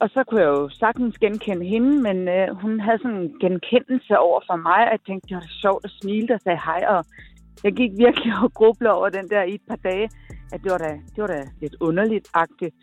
Og 0.00 0.08
så 0.14 0.24
kunne 0.24 0.40
jeg 0.40 0.48
jo 0.48 0.68
sagtens 0.68 1.18
genkende 1.18 1.66
hende, 1.66 2.02
men 2.06 2.28
øh, 2.28 2.48
hun 2.62 2.80
havde 2.80 2.98
sådan 3.02 3.16
en 3.16 3.34
genkendelse 3.40 4.18
over 4.18 4.40
for 4.48 4.56
mig, 4.56 4.80
at 4.86 4.92
jeg 4.92 5.00
tænkte, 5.06 5.28
det 5.28 5.34
var 5.34 5.40
da 5.40 5.52
sjovt 5.62 5.84
at 5.84 5.90
smile 6.00 6.34
og 6.34 6.40
sagde 6.40 6.60
hej. 6.68 6.82
Og 6.94 7.04
jeg 7.64 7.72
gik 7.72 7.92
virkelig 8.04 8.32
og 8.44 8.52
grublede 8.54 8.92
over 8.92 9.08
den 9.08 9.28
der 9.28 9.42
i 9.42 9.54
et 9.54 9.64
par 9.68 9.80
dage, 9.90 10.10
at 10.52 10.58
det 10.62 10.70
var 10.72 10.78
da, 10.78 10.92
det 11.14 11.20
var 11.24 11.26
da 11.26 11.40
lidt 11.62 11.76
underligt-agtigt. 11.80 12.74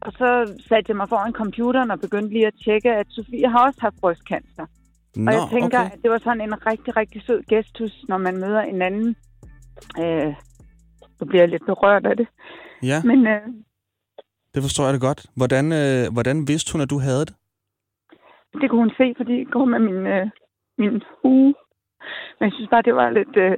Og 0.00 0.12
så 0.12 0.28
satte 0.68 0.90
jeg 0.90 0.96
mig 0.96 1.08
foran 1.08 1.32
computeren 1.32 1.90
og 1.90 2.00
begyndte 2.00 2.32
lige 2.32 2.46
at 2.46 2.60
tjekke, 2.64 2.90
at 2.92 3.06
Sofie 3.08 3.48
har 3.48 3.66
også 3.66 3.80
haft 3.80 4.00
brystcancer. 4.00 4.66
Nå, 5.16 5.30
Og 5.30 5.34
jeg 5.34 5.48
tænker, 5.50 5.80
okay. 5.80 5.90
at 5.92 5.98
det 6.02 6.10
var 6.10 6.18
sådan 6.18 6.40
en 6.40 6.66
rigtig, 6.66 6.96
rigtig 6.96 7.22
sød 7.26 7.42
gestus, 7.42 8.04
når 8.08 8.18
man 8.18 8.36
møder 8.40 8.60
en 8.60 8.82
anden. 8.82 9.16
Øh, 10.02 10.34
så 11.18 11.24
bliver 11.24 11.46
lidt 11.46 11.66
berørt 11.66 12.06
af 12.06 12.16
det. 12.16 12.28
Ja, 12.82 13.02
Men 13.02 13.26
øh, 13.26 13.40
det 14.54 14.62
forstår 14.62 14.84
jeg 14.84 14.92
det 14.92 15.00
godt. 15.00 15.26
Hvordan, 15.36 15.72
øh, 15.72 16.12
hvordan 16.12 16.48
vidste 16.48 16.72
hun, 16.72 16.80
at 16.80 16.90
du 16.90 16.98
havde 16.98 17.24
det? 17.26 17.34
det 18.60 18.70
kunne 18.70 18.84
hun 18.86 18.96
se, 19.00 19.06
fordi 19.16 19.34
jeg 19.38 19.46
går 19.52 19.64
med 19.64 19.80
min, 19.88 20.06
øh, 20.14 20.26
min 20.78 21.02
hue. 21.22 21.54
Men 22.36 22.44
jeg 22.48 22.52
synes 22.54 22.70
bare, 22.70 22.82
det 22.82 22.94
var 22.94 23.10
lidt... 23.10 23.34
Øh, 23.36 23.52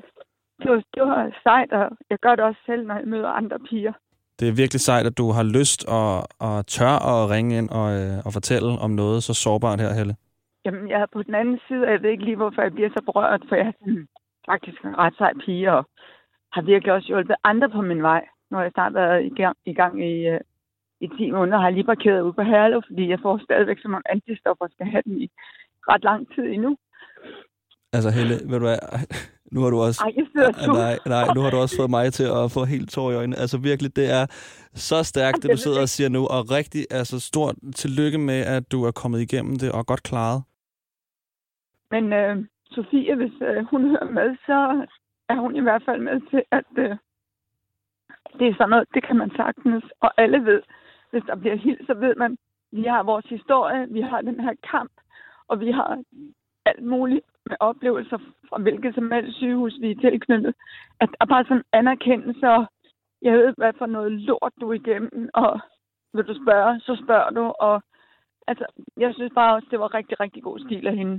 det, 0.61 0.71
var, 0.71 0.83
det 0.95 1.03
var 1.03 1.41
sejt, 1.43 1.73
og 1.73 1.85
jeg 2.11 2.19
gør 2.23 2.35
det 2.37 2.45
også 2.45 2.61
selv, 2.67 2.87
når 2.87 2.95
jeg 2.95 3.07
møder 3.07 3.29
andre 3.29 3.59
piger. 3.71 3.93
Det 4.41 4.49
er 4.49 4.53
virkelig 4.53 4.81
sejt, 4.81 5.07
at 5.07 5.19
du 5.19 5.31
har 5.31 5.43
lyst 5.43 5.81
og, 5.89 6.25
og 6.39 6.67
tør 6.67 6.97
at 7.13 7.31
ringe 7.31 7.59
ind 7.59 7.69
og, 7.71 7.89
øh, 8.01 8.17
og 8.27 8.33
fortælle 8.33 8.69
om 8.85 8.91
noget 8.91 9.23
så 9.23 9.35
sårbart 9.35 9.81
her, 9.81 9.93
Helle. 9.95 10.15
Jamen, 10.69 10.89
jeg 10.89 11.01
er 11.01 11.07
på 11.13 11.23
den 11.23 11.35
anden 11.35 11.59
side, 11.69 11.83
og 11.87 11.91
jeg 11.93 12.03
ved 12.03 12.11
ikke 12.11 12.25
lige, 12.25 12.43
hvorfor 12.43 12.63
jeg 12.63 12.73
bliver 12.75 12.91
så 12.97 13.03
berørt, 13.09 13.43
for 13.49 13.55
jeg 13.57 13.67
er 13.67 13.77
sådan, 13.79 14.09
faktisk 14.51 14.81
en 14.85 14.99
ret 15.03 15.17
sej 15.19 15.33
pige, 15.45 15.73
og 15.77 15.83
har 16.55 16.63
virkelig 16.63 16.93
også 16.93 17.09
hjulpet 17.09 17.37
andre 17.45 17.69
på 17.71 17.81
min 17.91 18.03
vej. 18.03 18.23
Nu 18.51 18.57
har 18.57 18.65
jeg 18.65 18.73
snart 18.75 18.95
været 18.95 19.25
i 19.25 19.33
gang 19.41 19.57
i, 19.67 19.75
gang 19.81 19.95
i, 20.11 20.15
øh, 20.33 20.41
i 21.01 21.07
10 21.19 21.31
måneder, 21.31 21.59
har 21.59 21.69
jeg 21.69 21.75
lige 21.75 21.93
parkeret 21.93 22.23
ude 22.23 22.33
på 22.33 22.43
Herlev, 22.43 22.83
fordi 22.89 23.09
jeg 23.09 23.19
får 23.23 23.41
stadigvæk 23.45 23.79
så 23.81 23.89
mange 23.89 24.11
antistoffer, 24.15 24.65
og 24.65 24.71
skal 24.71 24.87
have 24.87 25.03
den 25.07 25.17
i 25.25 25.29
ret 25.91 26.05
lang 26.05 26.21
tid 26.35 26.45
endnu. 26.45 26.77
Altså, 27.93 28.11
Helle, 28.11 28.35
ved 28.51 28.59
du 28.61 28.67
hvad? 28.69 28.79
Nu 29.53 29.61
har 29.61 29.71
du 29.71 29.81
også... 29.81 30.01
Ej, 30.05 30.13
jeg 30.17 30.27
sidder. 30.33 30.73
Nej, 30.73 30.99
nej, 31.07 31.35
nu 31.35 31.41
har 31.41 31.51
du 31.51 31.57
også 31.57 31.77
fået 31.77 31.91
mig 31.91 32.13
til 32.13 32.25
at 32.25 32.51
få 32.57 32.65
helt 32.65 32.91
tår 32.91 33.11
i 33.11 33.15
øjnene. 33.15 33.37
Altså 33.37 33.59
virkelig, 33.59 33.97
det 33.97 34.11
er 34.11 34.27
så 34.75 35.03
stærkt, 35.03 35.43
det 35.43 35.51
du 35.51 35.57
sidder 35.57 35.81
og 35.81 35.89
siger 35.89 36.09
nu. 36.09 36.27
Og 36.27 36.51
rigtig, 36.51 36.87
altså 36.91 37.21
stort 37.21 37.55
tillykke 37.77 38.19
med, 38.19 38.41
at 38.57 38.73
du 38.73 38.85
er 38.85 38.91
kommet 38.91 39.21
igennem 39.21 39.57
det 39.59 39.73
og 39.73 39.87
godt 39.87 40.03
klaret. 40.03 40.43
Men 41.91 42.13
øh, 42.13 42.45
Sofie, 42.71 43.15
hvis 43.15 43.33
øh, 43.41 43.65
hun 43.65 43.91
hører 43.91 44.11
med, 44.11 44.37
så 44.47 44.87
er 45.29 45.35
hun 45.35 45.57
i 45.57 45.61
hvert 45.61 45.83
fald 45.85 46.01
med 46.01 46.21
til, 46.31 46.43
at 46.51 46.65
øh, 46.77 46.97
det 48.39 48.49
er 48.49 48.55
sådan 48.55 48.71
noget, 48.71 48.89
det 48.95 49.03
kan 49.07 49.17
man 49.17 49.31
sagtens. 49.37 49.85
Og 50.01 50.11
alle 50.17 50.45
ved, 50.45 50.63
hvis 51.11 51.23
der 51.27 51.37
bliver 51.37 51.57
helt, 51.57 51.87
så 51.87 51.95
ved 51.95 52.15
man, 52.15 52.39
vi 52.73 52.83
har 52.83 53.03
vores 53.03 53.25
historie, 53.25 53.89
vi 53.91 54.01
har 54.01 54.21
den 54.21 54.41
her 54.41 54.55
kamp, 54.71 54.93
og 55.49 55.61
vi 55.61 55.71
har 55.71 56.03
alt 56.67 56.85
muligt 56.85 57.27
med 57.47 57.57
oplevelser 57.61 58.19
fra 58.49 58.59
hvilket 58.59 58.95
som 58.95 59.11
helst 59.11 59.37
sygehus, 59.37 59.75
vi 59.81 59.91
er 59.91 60.01
tilknyttet. 60.01 60.55
At 61.01 61.09
der 61.09 61.17
er 61.21 61.27
bare 61.27 61.45
sådan 61.45 61.65
anerkendelse, 61.73 62.49
og 62.49 62.67
jeg 63.23 63.33
ved, 63.39 63.55
hvad 63.57 63.73
for 63.79 63.87
noget 63.87 64.13
lort 64.13 64.53
du 64.61 64.71
er 64.71 64.75
igennem, 64.75 65.29
og 65.35 65.61
vil 66.15 66.25
du 66.25 66.35
spørge, 66.45 66.81
så 66.81 67.03
spørger 67.05 67.31
du, 67.31 67.45
og 67.61 67.83
altså, 68.51 68.65
jeg 69.05 69.11
synes 69.17 69.33
bare 69.41 69.51
også, 69.57 69.69
det 69.73 69.79
var 69.85 69.91
rigtig, 69.99 70.17
rigtig 70.25 70.43
god 70.49 70.59
stil 70.67 70.85
af 70.91 70.95
hende. 71.01 71.15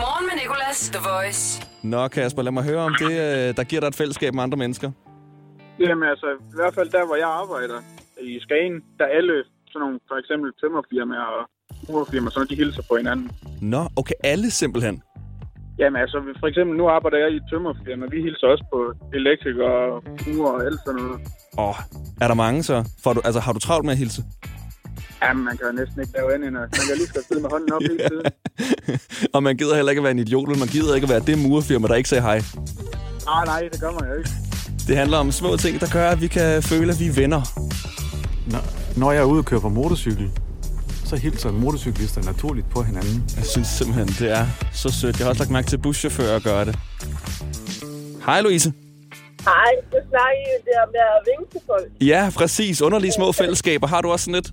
Morgen 0.00 0.24
med 0.28 0.36
Nicolas, 0.42 0.78
The 0.94 1.02
Voice. 1.10 1.42
Nå, 1.92 2.00
Kasper, 2.14 2.42
lad 2.42 2.54
mig 2.58 2.64
høre 2.70 2.82
om 2.88 2.94
det, 3.02 3.12
øh, 3.26 3.46
der 3.58 3.64
giver 3.70 3.80
dig 3.82 3.88
et 3.92 3.98
fællesskab 4.02 4.30
med 4.34 4.42
andre 4.46 4.58
mennesker. 4.64 4.88
Jamen 5.80 6.04
altså, 6.12 6.28
i 6.54 6.56
hvert 6.60 6.74
fald 6.78 6.88
der, 6.96 7.04
hvor 7.06 7.16
jeg 7.24 7.30
arbejder 7.42 7.78
i 8.30 8.40
Skagen, 8.46 8.74
der 8.98 9.04
er 9.04 9.12
alle 9.18 9.34
sådan 9.70 9.80
nogle, 9.84 9.98
for 10.08 10.16
eksempel 10.22 10.48
tømmerfirmaer 10.60 11.28
og 11.38 11.42
murfirmaer, 11.88 12.30
sådan 12.30 12.48
de 12.52 12.56
hilser 12.62 12.82
på 12.88 12.96
hinanden. 13.00 13.30
Nå, 13.74 13.82
okay, 14.00 14.16
alle 14.24 14.50
simpelthen. 14.50 14.96
Jamen 15.78 16.00
altså, 16.00 16.16
for 16.40 16.46
eksempel 16.46 16.76
nu 16.76 16.88
arbejder 16.88 17.18
jeg 17.18 17.30
i 17.32 17.36
et 17.36 17.46
tømmerfirma, 17.50 18.06
vi 18.14 18.22
hilser 18.26 18.46
også 18.46 18.64
på 18.72 18.78
elektrikere 19.18 19.78
og 19.92 20.02
murer 20.26 20.52
og 20.52 20.64
alt 20.66 20.80
sådan 20.86 21.00
noget. 21.00 21.20
Åh, 21.58 21.78
er 22.22 22.28
der 22.28 22.34
mange 22.34 22.62
så? 22.62 22.76
Får 23.04 23.12
du, 23.12 23.20
altså, 23.24 23.40
har 23.40 23.52
du 23.52 23.58
travlt 23.58 23.84
med 23.84 23.92
at 23.92 23.98
hilse? 23.98 24.22
Jamen, 25.22 25.44
man 25.44 25.56
kan 25.56 25.66
jo 25.66 25.72
næsten 25.72 26.00
ikke 26.00 26.12
lave 26.12 26.34
andet 26.34 26.52
man 26.52 26.68
kan 26.70 26.96
lige 26.96 27.06
skal 27.06 27.22
sidde 27.28 27.40
med 27.40 27.50
hånden 27.50 27.72
op 27.72 27.80
hele 27.82 28.08
tiden. 28.08 28.26
Og 29.34 29.42
man 29.42 29.56
gider 29.56 29.74
heller 29.74 29.90
ikke 29.90 30.00
at 30.00 30.04
være 30.04 30.10
en 30.10 30.18
idiot, 30.18 30.48
men 30.48 30.58
man 30.58 30.68
gider 30.68 30.94
ikke 30.94 31.04
at 31.04 31.10
være 31.10 31.20
det 31.20 31.38
murfirma, 31.38 31.88
der 31.88 31.94
ikke 31.94 32.08
sagde 32.08 32.22
hej. 32.22 32.42
Nej, 33.24 33.44
nej, 33.44 33.68
det 33.72 33.80
gør 33.80 33.90
man 33.90 34.10
jo 34.10 34.14
ikke. 34.18 34.30
Det 34.88 34.96
handler 34.96 35.18
om 35.18 35.32
små 35.32 35.56
ting, 35.56 35.80
der 35.80 35.86
gør, 35.92 36.10
at 36.10 36.20
vi 36.20 36.26
kan 36.26 36.62
føle, 36.62 36.92
at 36.92 37.00
vi 37.00 37.06
er 37.06 37.12
venner. 37.12 37.42
Når, 38.52 38.60
når 39.00 39.12
jeg 39.12 39.20
er 39.20 39.24
ude 39.24 39.38
og 39.38 39.44
køre 39.44 39.60
på 39.60 39.68
motorcykel, 39.68 40.30
så 41.04 41.16
hilser 41.16 41.52
motorcyklister 41.52 42.22
naturligt 42.22 42.70
på 42.70 42.82
hinanden. 42.82 43.24
Jeg 43.36 43.44
synes 43.44 43.68
simpelthen, 43.68 44.06
det 44.08 44.30
er 44.38 44.46
så 44.72 44.92
sødt. 45.00 45.18
Jeg 45.18 45.24
har 45.24 45.30
også 45.30 45.42
lagt 45.42 45.50
mærke 45.50 45.68
til 45.68 45.78
buschauffører 45.78 46.36
at 46.36 46.42
gøre 46.42 46.64
det. 46.64 46.78
Hej, 48.26 48.40
Louise. 48.40 48.72
Nej, 49.44 49.72
du 49.92 49.96
snakker 50.08 50.40
jo 50.52 50.58
der 50.64 50.82
med 50.92 51.00
at 51.00 51.20
vinke 51.30 51.52
til 51.52 51.60
folk. 51.66 51.92
Ja, 52.00 52.30
præcis. 52.36 52.82
Underlige 52.82 53.12
små 53.12 53.32
fællesskaber. 53.32 53.86
Har 53.86 54.00
du 54.00 54.10
også 54.10 54.24
sådan 54.24 54.34
lidt? 54.34 54.50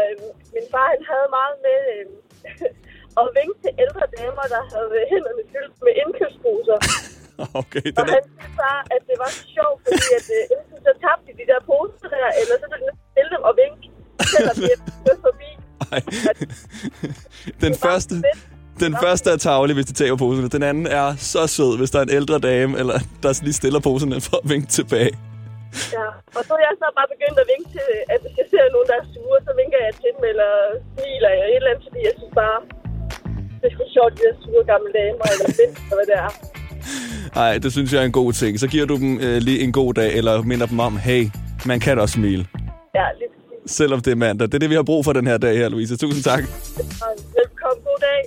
Øhm, 0.00 0.28
min 0.54 0.66
far 0.72 0.86
han 0.94 1.02
havde 1.10 1.28
meget 1.38 1.56
med 1.66 1.78
øhm, 1.94 2.16
at 3.20 3.26
vinke 3.38 3.56
til 3.64 3.72
ældre 3.84 4.04
damer, 4.16 4.44
der 4.54 4.62
havde 4.74 4.94
hænderne 5.12 5.42
fyldt 5.52 5.76
med 5.84 5.92
indkøbsposer. 6.02 6.78
Okay, 7.62 7.86
Og 8.00 8.04
han 8.14 8.22
synes 8.36 8.54
bare, 8.64 8.80
at 8.94 9.02
det 9.08 9.16
var 9.22 9.30
så 9.38 9.44
sjovt, 9.56 9.78
fordi 9.86 10.06
at, 10.18 10.26
øh, 10.36 10.54
enten 10.54 10.78
så 10.86 10.92
tabte 11.02 11.26
de 11.28 11.32
de 11.38 11.44
der 11.52 11.60
poser 11.70 12.08
der, 12.16 12.28
eller 12.40 12.54
så 12.62 12.66
ville 12.72 12.86
de 12.90 12.94
stille 13.12 13.30
dem 13.36 13.42
og 13.48 13.54
vinke, 13.62 13.84
selvom 14.32 14.56
de 14.64 15.12
forbi. 15.26 15.50
Den 17.64 17.74
første, 17.74 18.14
den 18.80 18.96
første 19.02 19.30
er 19.30 19.36
tavlig, 19.36 19.74
hvis 19.74 19.86
de 19.86 19.92
tager 19.92 20.16
poserne. 20.16 20.48
Den 20.48 20.62
anden 20.62 20.86
er 20.86 21.16
så 21.16 21.46
sød, 21.46 21.78
hvis 21.78 21.90
der 21.90 21.98
er 21.98 22.02
en 22.02 22.10
ældre 22.10 22.38
dame, 22.38 22.78
eller 22.78 22.98
der 23.22 23.40
lige 23.42 23.52
stiller 23.52 23.80
poserne 23.80 24.20
for 24.20 24.36
at 24.44 24.50
vinke 24.50 24.66
tilbage. 24.66 25.18
Ja, 25.96 26.06
og 26.36 26.42
så 26.46 26.52
er 26.58 26.62
jeg 26.68 26.74
så 26.82 26.86
bare 26.98 27.08
begyndt 27.14 27.38
at 27.42 27.46
vinke 27.52 27.68
til, 27.76 27.88
at 28.12 28.18
hvis 28.22 28.34
jeg 28.40 28.46
ser 28.52 28.64
nogen, 28.74 28.88
der 28.90 28.96
er 29.02 29.06
sure, 29.14 29.38
så 29.46 29.52
vinker 29.60 29.78
jeg 29.86 29.92
til 30.00 30.10
dem, 30.16 30.22
eller 30.32 30.52
smiler 30.90 31.30
eller 31.34 31.46
et 31.52 31.56
eller 31.60 31.70
andet, 31.72 31.84
fordi 31.88 32.00
jeg 32.08 32.14
synes 32.18 32.34
bare, 32.42 32.58
det 33.60 33.66
er 33.68 33.72
sgu 33.74 33.82
sjovt, 33.96 34.12
de 34.16 34.20
der 34.26 34.34
sure 34.44 34.64
gamle 34.72 34.90
damer, 34.98 35.26
eller 35.32 35.46
fedt, 35.58 35.74
eller 35.82 35.96
hvad 35.98 36.08
det 36.12 36.18
er. 36.26 36.30
Nej, 37.40 37.52
det 37.62 37.70
synes 37.76 37.88
jeg 37.92 38.00
er 38.02 38.06
en 38.12 38.18
god 38.22 38.30
ting. 38.42 38.52
Så 38.62 38.66
giver 38.72 38.86
du 38.92 38.96
dem 39.04 39.10
øh, 39.26 39.36
lige 39.48 39.60
en 39.66 39.72
god 39.80 39.90
dag, 40.00 40.10
eller 40.18 40.34
minder 40.50 40.66
dem 40.72 40.80
om, 40.88 40.92
hey, 41.08 41.22
man 41.70 41.78
kan 41.84 41.96
da 41.96 42.00
også 42.02 42.16
smile. 42.20 42.44
Ja, 42.98 43.06
lige 43.18 43.28
Selvom 43.66 44.00
det 44.00 44.10
er 44.10 44.14
mandag. 44.16 44.46
Det 44.46 44.54
er 44.54 44.58
det, 44.58 44.70
vi 44.70 44.74
har 44.74 44.82
brug 44.82 45.04
for 45.04 45.12
den 45.12 45.26
her 45.26 45.38
dag 45.38 45.56
her, 45.56 45.68
Louise. 45.68 45.96
Tusind 45.96 46.24
tak. 46.24 46.42
Velkommen, 47.40 47.84
god 47.90 47.98
dag. 48.08 48.20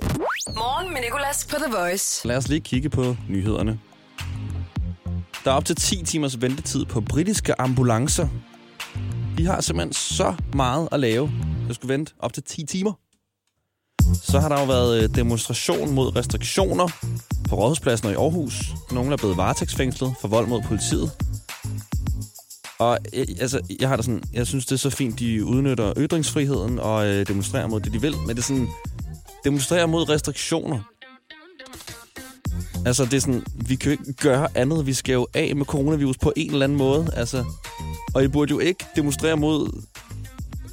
Morgen 0.61 0.93
med 0.93 1.01
Nicolas 1.01 1.47
på 1.51 1.55
The 1.55 1.77
Voice. 1.77 2.27
Lad 2.27 2.37
os 2.37 2.47
lige 2.47 2.61
kigge 2.61 2.89
på 2.89 3.15
nyhederne. 3.29 3.79
Der 5.43 5.51
er 5.51 5.55
op 5.55 5.65
til 5.65 5.75
10 5.75 6.03
timers 6.03 6.41
ventetid 6.41 6.85
på 6.85 7.01
britiske 7.01 7.61
ambulancer. 7.61 8.27
De 9.37 9.45
har 9.45 9.61
simpelthen 9.61 9.93
så 9.93 10.35
meget 10.53 10.89
at 10.91 10.99
lave. 10.99 11.31
Jeg 11.67 11.75
skulle 11.75 11.93
vente 11.93 12.13
op 12.19 12.33
til 12.33 12.43
10 12.43 12.65
timer. 12.65 12.93
Så 14.13 14.39
har 14.39 14.49
der 14.49 14.59
jo 14.59 14.65
været 14.65 15.03
øh, 15.03 15.15
demonstration 15.15 15.93
mod 15.93 16.15
restriktioner 16.15 16.87
på 17.49 17.55
Rådhuspladsen 17.55 18.07
og 18.07 18.13
i 18.13 18.15
Aarhus. 18.15 18.63
Nogle 18.91 19.13
er 19.13 19.17
blevet 19.17 19.37
varetægtsfængslet 19.37 20.13
for 20.21 20.27
vold 20.27 20.47
mod 20.47 20.61
politiet. 20.61 21.11
Og 22.79 22.97
øh, 23.13 23.25
altså, 23.41 23.61
jeg 23.79 23.89
har 23.89 23.95
da 23.95 24.01
sådan, 24.01 24.23
jeg 24.33 24.47
synes, 24.47 24.65
det 24.65 24.71
er 24.71 24.79
så 24.79 24.89
fint, 24.89 25.19
de 25.19 25.45
udnytter 25.45 25.93
ytringsfriheden 25.97 26.79
og 26.79 27.07
øh, 27.07 27.27
demonstrerer 27.27 27.67
mod 27.67 27.79
det, 27.79 27.93
de 27.93 28.01
vil. 28.01 28.15
Men 28.17 28.29
det 28.29 28.37
er 28.37 28.41
sådan, 28.41 28.67
demonstrerer 29.43 29.85
mod 29.85 30.09
restriktioner. 30.09 30.79
Mm. 32.83 32.87
Altså, 32.87 33.05
det 33.05 33.13
er 33.13 33.19
sådan, 33.19 33.43
vi 33.55 33.75
kan 33.75 33.91
jo 33.91 33.97
ikke 33.99 34.13
gøre 34.13 34.47
andet. 34.55 34.85
Vi 34.85 34.93
skal 34.93 35.13
jo 35.13 35.27
af 35.33 35.55
med 35.55 35.65
coronavirus 35.65 36.17
på 36.17 36.33
en 36.35 36.51
eller 36.51 36.63
anden 36.63 36.77
måde. 36.77 37.11
Altså, 37.15 37.43
og 38.13 38.23
I 38.23 38.27
burde 38.27 38.51
jo 38.51 38.59
ikke 38.59 38.85
demonstrere 38.95 39.37
mod 39.37 39.81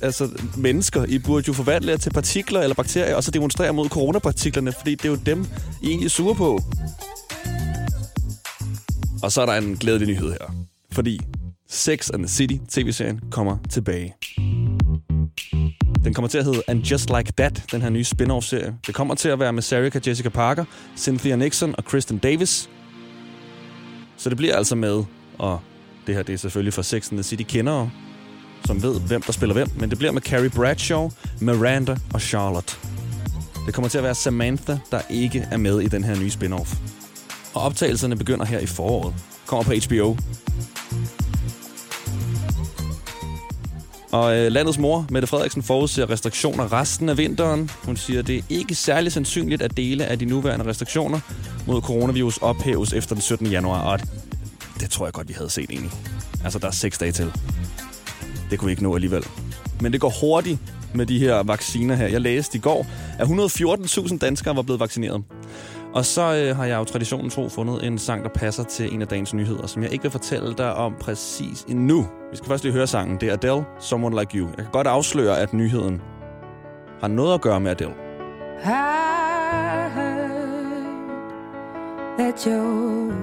altså, 0.03 0.29
mennesker. 0.57 1.05
I 1.05 1.19
burde 1.19 1.45
jo 1.49 1.53
forvandle 1.53 1.91
jer 1.91 1.97
til 1.97 2.11
partikler 2.11 2.61
eller 2.61 2.75
bakterier, 2.75 3.17
og 3.17 3.25
så 3.25 3.31
demonstrere 3.31 3.73
mod 3.73 3.89
coronapartiklerne, 3.89 4.73
fordi 4.73 4.95
det 4.95 5.05
er 5.05 5.09
jo 5.09 5.19
dem, 5.27 5.47
I 5.83 5.87
egentlig 5.87 6.07
er 6.07 6.11
sure 6.11 6.35
på. 6.35 6.61
Og 9.23 9.33
så 9.33 9.43
er 9.43 9.47
der 9.47 9.53
en 9.53 9.77
glædelig 9.77 10.09
nyhed 10.09 10.31
her. 10.31 10.55
Fordi 10.93 11.21
Sex 11.69 12.11
and 12.11 12.27
the 12.27 12.29
City 12.29 12.57
tv-serien 12.69 13.21
kommer 13.31 13.57
tilbage. 13.71 14.15
Den 16.05 16.15
kommer 16.15 16.29
til 16.29 16.39
at 16.39 16.45
hedde 16.45 16.63
And 16.69 16.83
Just 16.83 17.11
Like 17.17 17.33
That, 17.37 17.65
den 17.73 17.83
her 17.83 17.91
nye 17.91 18.05
spin-off-serie. 18.05 18.75
Det 18.87 18.95
kommer 18.95 19.15
til 19.15 19.29
at 19.29 19.39
være 19.39 19.53
med 19.53 19.63
Sarah 19.63 20.09
Jessica 20.09 20.29
Parker, 20.29 20.65
Cynthia 20.97 21.37
Nixon 21.37 21.75
og 21.79 21.85
Kristen 21.85 22.19
Davis. 22.19 22.71
Så 24.17 24.29
det 24.29 24.37
bliver 24.37 24.57
altså 24.57 24.75
med, 24.75 25.05
og 25.39 25.61
det 26.07 26.15
her 26.15 26.23
det 26.23 26.33
er 26.33 26.37
selvfølgelig 26.37 26.73
for 26.73 26.83
Sex 26.83 27.11
and 27.11 27.19
the 27.19 27.23
City 27.23 27.43
kendere, 27.49 27.91
som 28.65 28.83
ved, 28.83 29.01
hvem 29.01 29.23
der 29.23 29.33
spiller 29.33 29.53
hvem, 29.53 29.69
men 29.77 29.91
det 29.91 29.99
bliver 29.99 30.13
med 30.13 30.23
Carrie 30.23 30.51
Bradshaw, 30.51 31.11
Miranda 31.41 31.97
og 32.15 32.21
Charlotte. 32.21 32.77
Det 33.67 33.75
kommer 33.75 33.89
til 33.89 33.99
at 33.99 34.05
være 34.05 34.15
Samantha, 34.15 34.77
der 34.91 35.01
ikke 35.11 35.49
er 35.51 35.57
med 35.57 35.81
i 35.81 35.89
den 35.89 36.05
her 36.05 36.21
nye 36.21 36.31
spin-off. 36.31 36.77
Og 37.55 37.63
optagelserne 37.63 38.17
begynder 38.17 38.45
her 38.45 38.59
i 38.59 38.67
foråret. 38.67 39.15
Kommer 39.47 39.65
på 39.65 39.73
HBO. 39.87 40.17
Og 44.13 44.37
øh, 44.37 44.53
landets 44.53 44.79
mor, 44.79 45.07
Mette 45.11 45.29
Frederiksen, 45.29 45.63
forudser 45.63 46.11
restriktioner 46.11 46.73
resten 46.73 47.09
af 47.09 47.19
vinteren. 47.19 47.71
Hun 47.85 47.97
siger, 47.97 48.23
det 48.23 48.39
er 48.39 48.43
ikke 48.49 48.75
særlig 48.75 49.13
sandsynligt, 49.13 49.63
at 49.63 49.77
dele 49.77 50.05
af 50.05 50.19
de 50.19 50.25
nuværende 50.25 50.67
restriktioner 50.67 51.21
mod 51.67 51.83
coronavirus 51.83 52.39
ophæves 52.39 52.93
efter 52.93 53.15
den 53.15 53.23
17. 53.23 53.47
januar. 53.47 53.83
Og 53.83 53.99
det, 53.99 54.09
det 54.81 54.91
tror 54.91 55.07
jeg 55.07 55.13
godt, 55.13 55.29
vi 55.29 55.33
havde 55.33 55.51
set 55.51 55.71
egentlig. 55.71 55.93
Altså, 56.45 56.59
der 56.59 56.67
er 56.67 56.71
seks 56.71 56.99
dage 56.99 57.13
til. 57.13 57.33
Det 58.51 58.59
kunne 58.59 58.67
vi 58.67 58.73
ikke 58.73 58.83
nå 58.83 58.95
alligevel. 58.95 59.25
Men 59.81 59.93
det 59.93 60.01
går 60.01 60.15
hurtigt 60.21 60.59
med 60.95 61.07
de 61.07 61.19
her 61.19 61.43
vacciner 61.43 61.95
her. 61.95 62.07
Jeg 62.07 62.21
læste 62.21 62.59
i 62.59 62.61
går, 62.61 62.87
at 63.19 63.27
114.000 63.27 64.19
danskere 64.19 64.57
var 64.57 64.63
blevet 64.63 64.81
vaccineret. 64.81 65.23
Og 65.95 66.05
så 66.05 66.23
øh, 66.23 66.57
har 66.57 66.65
jeg 66.65 66.79
jo 66.79 66.85
traditionen 66.85 67.31
tro 67.31 67.49
fundet 67.49 67.87
en 67.87 67.99
sang, 67.99 68.25
der 68.25 68.31
passer 68.31 68.63
til 68.65 68.95
en 68.95 69.03
af 69.03 69.09
dagens 69.09 69.35
nyheder, 69.35 69.67
som 69.67 69.83
jeg 69.83 69.93
ikke 69.93 70.03
vil 70.03 70.11
fortælle 70.11 70.55
dig 70.55 70.75
om 70.75 70.95
præcis 71.01 71.63
endnu. 71.69 72.09
Vi 72.31 72.37
skal 72.37 72.49
først 72.49 72.65
lige 72.65 72.73
høre 72.73 72.87
sangen. 72.87 73.21
Det 73.21 73.29
er 73.29 73.33
Adele, 73.33 73.65
Someone 73.79 74.21
Like 74.21 74.39
You. 74.39 74.47
Jeg 74.47 74.57
kan 74.57 74.73
godt 74.73 74.87
afsløre, 74.87 75.39
at 75.39 75.53
nyheden 75.53 76.03
har 77.01 77.09
noget 77.09 77.35
at 77.35 77.41
gøre 77.41 77.61
med 77.61 77.71
Adele. 77.71 77.95
I 78.65 78.69
heard 79.95 80.31
that 82.19 82.47
you're 82.47 83.15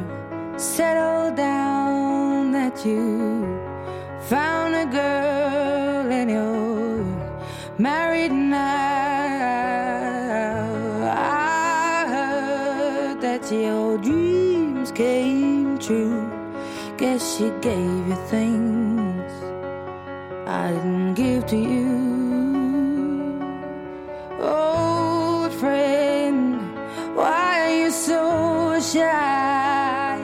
settled 0.57 1.37
down, 1.37 2.53
that 2.53 2.83
you 2.85 3.45
found 4.21 4.75
a 4.75 4.85
girl 4.91 6.11
and 6.11 6.31
you're 6.31 7.05
married 7.77 8.31
now. 8.31 8.86
True. 15.87 16.29
Guess 16.97 17.37
she 17.37 17.49
gave 17.61 18.07
you 18.09 18.17
things 18.27 19.31
I 20.45 20.71
didn't 20.73 21.13
give 21.13 21.45
to 21.53 21.57
you. 21.73 21.91
Old 24.41 25.53
friend, 25.53 26.59
why 27.15 27.45
are 27.63 27.75
you 27.81 27.91
so 27.91 28.21
shy? 28.81 30.19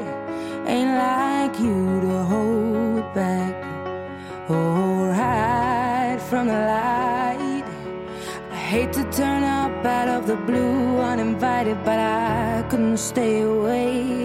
Ain't 0.67 0.95
like 1.07 1.55
you 1.65 2.01
to 2.07 2.15
hold 2.33 3.05
back 3.13 3.55
or 4.49 5.13
hide 5.13 6.21
from 6.29 6.47
the 6.47 6.61
light. 6.75 7.67
I 8.51 8.55
hate 8.71 8.91
to 8.99 9.03
turn 9.11 9.43
up 9.43 9.85
out 9.85 10.09
of 10.09 10.27
the 10.27 10.35
blue 10.35 10.99
uninvited, 11.11 11.77
but 11.85 11.99
I 11.99 12.65
couldn't 12.69 12.97
stay 12.97 13.41
away. 13.41 13.92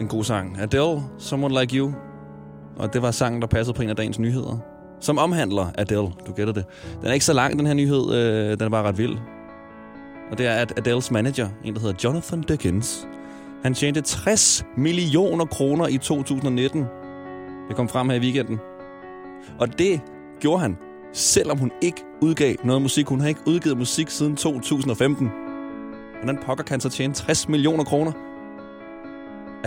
En 0.00 0.06
god 0.08 0.24
sang. 0.24 0.60
Adele, 0.60 1.02
Someone 1.18 1.60
Like 1.60 1.76
You. 1.76 1.92
Og 2.76 2.92
det 2.92 3.02
var 3.02 3.10
sangen, 3.10 3.42
der 3.42 3.48
passede 3.48 3.76
på 3.76 3.82
en 3.82 3.90
af 3.90 3.96
dagens 3.96 4.18
nyheder. 4.18 4.58
Som 5.00 5.18
omhandler 5.18 5.66
Adele, 5.78 6.08
du 6.26 6.32
gætter 6.36 6.52
det. 6.52 6.64
Den 7.00 7.08
er 7.08 7.12
ikke 7.12 7.24
så 7.24 7.32
lang, 7.32 7.58
den 7.58 7.66
her 7.66 7.74
nyhed. 7.74 8.14
Øh, 8.14 8.50
den 8.50 8.62
er 8.62 8.68
bare 8.68 8.82
ret 8.82 8.98
vild. 8.98 9.16
Og 10.30 10.38
det 10.38 10.46
er, 10.46 10.54
at 10.54 10.72
Adeles 10.76 11.10
manager, 11.10 11.48
en 11.64 11.74
der 11.74 11.80
hedder 11.80 11.94
Jonathan 12.04 12.40
Dickens, 12.40 13.08
han 13.62 13.74
tjente 13.74 14.00
60 14.00 14.64
millioner 14.76 15.44
kroner 15.44 15.86
i 15.86 15.98
2019. 15.98 16.84
Det 17.68 17.76
kom 17.76 17.88
frem 17.88 18.08
her 18.08 18.16
i 18.16 18.20
weekenden. 18.20 18.58
Og 19.58 19.78
det 19.78 20.00
gjorde 20.40 20.60
han, 20.60 20.76
selvom 21.12 21.58
hun 21.58 21.70
ikke 21.82 22.02
udgav 22.22 22.54
noget 22.64 22.82
musik. 22.82 23.06
Hun 23.06 23.20
har 23.20 23.28
ikke 23.28 23.40
udgivet 23.46 23.78
musik 23.78 24.10
siden 24.10 24.36
2015. 24.36 25.30
Hvordan 26.22 26.42
pokker 26.46 26.64
kan 26.64 26.72
han 26.72 26.80
så 26.80 26.88
tjene 26.90 27.14
60 27.14 27.48
millioner 27.48 27.84
kroner? 27.84 28.12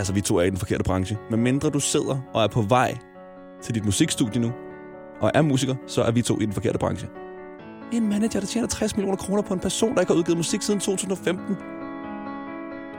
Altså, 0.00 0.12
vi 0.12 0.20
to 0.20 0.36
er 0.36 0.42
i 0.42 0.50
den 0.50 0.58
forkerte 0.58 0.84
branche. 0.84 1.18
Men 1.30 1.40
mindre 1.40 1.70
du 1.70 1.80
sidder 1.80 2.18
og 2.34 2.42
er 2.42 2.46
på 2.46 2.62
vej 2.62 2.98
til 3.62 3.74
dit 3.74 3.84
musikstudie 3.84 4.40
nu, 4.40 4.52
og 5.20 5.30
er 5.34 5.42
musiker, 5.42 5.74
så 5.86 6.02
er 6.02 6.10
vi 6.10 6.22
to 6.22 6.40
i 6.40 6.44
den 6.44 6.52
forkerte 6.52 6.78
branche. 6.78 7.08
En 7.92 8.08
manager, 8.08 8.40
der 8.40 8.46
tjener 8.46 8.68
60 8.68 8.96
millioner 8.96 9.16
kroner 9.16 9.42
på 9.42 9.54
en 9.54 9.60
person, 9.60 9.94
der 9.94 10.00
ikke 10.00 10.12
har 10.12 10.18
udgivet 10.18 10.36
musik 10.36 10.62
siden 10.62 10.80
2015. 10.80 11.56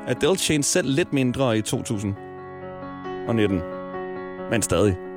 Adele 0.08 0.36
tjente 0.36 0.67
selv 0.67 0.89
lidt 0.89 1.13
mindre 1.13 1.58
i 1.58 1.62
2019. 1.62 3.62
Men 4.51 4.62
stadig. 4.62 5.11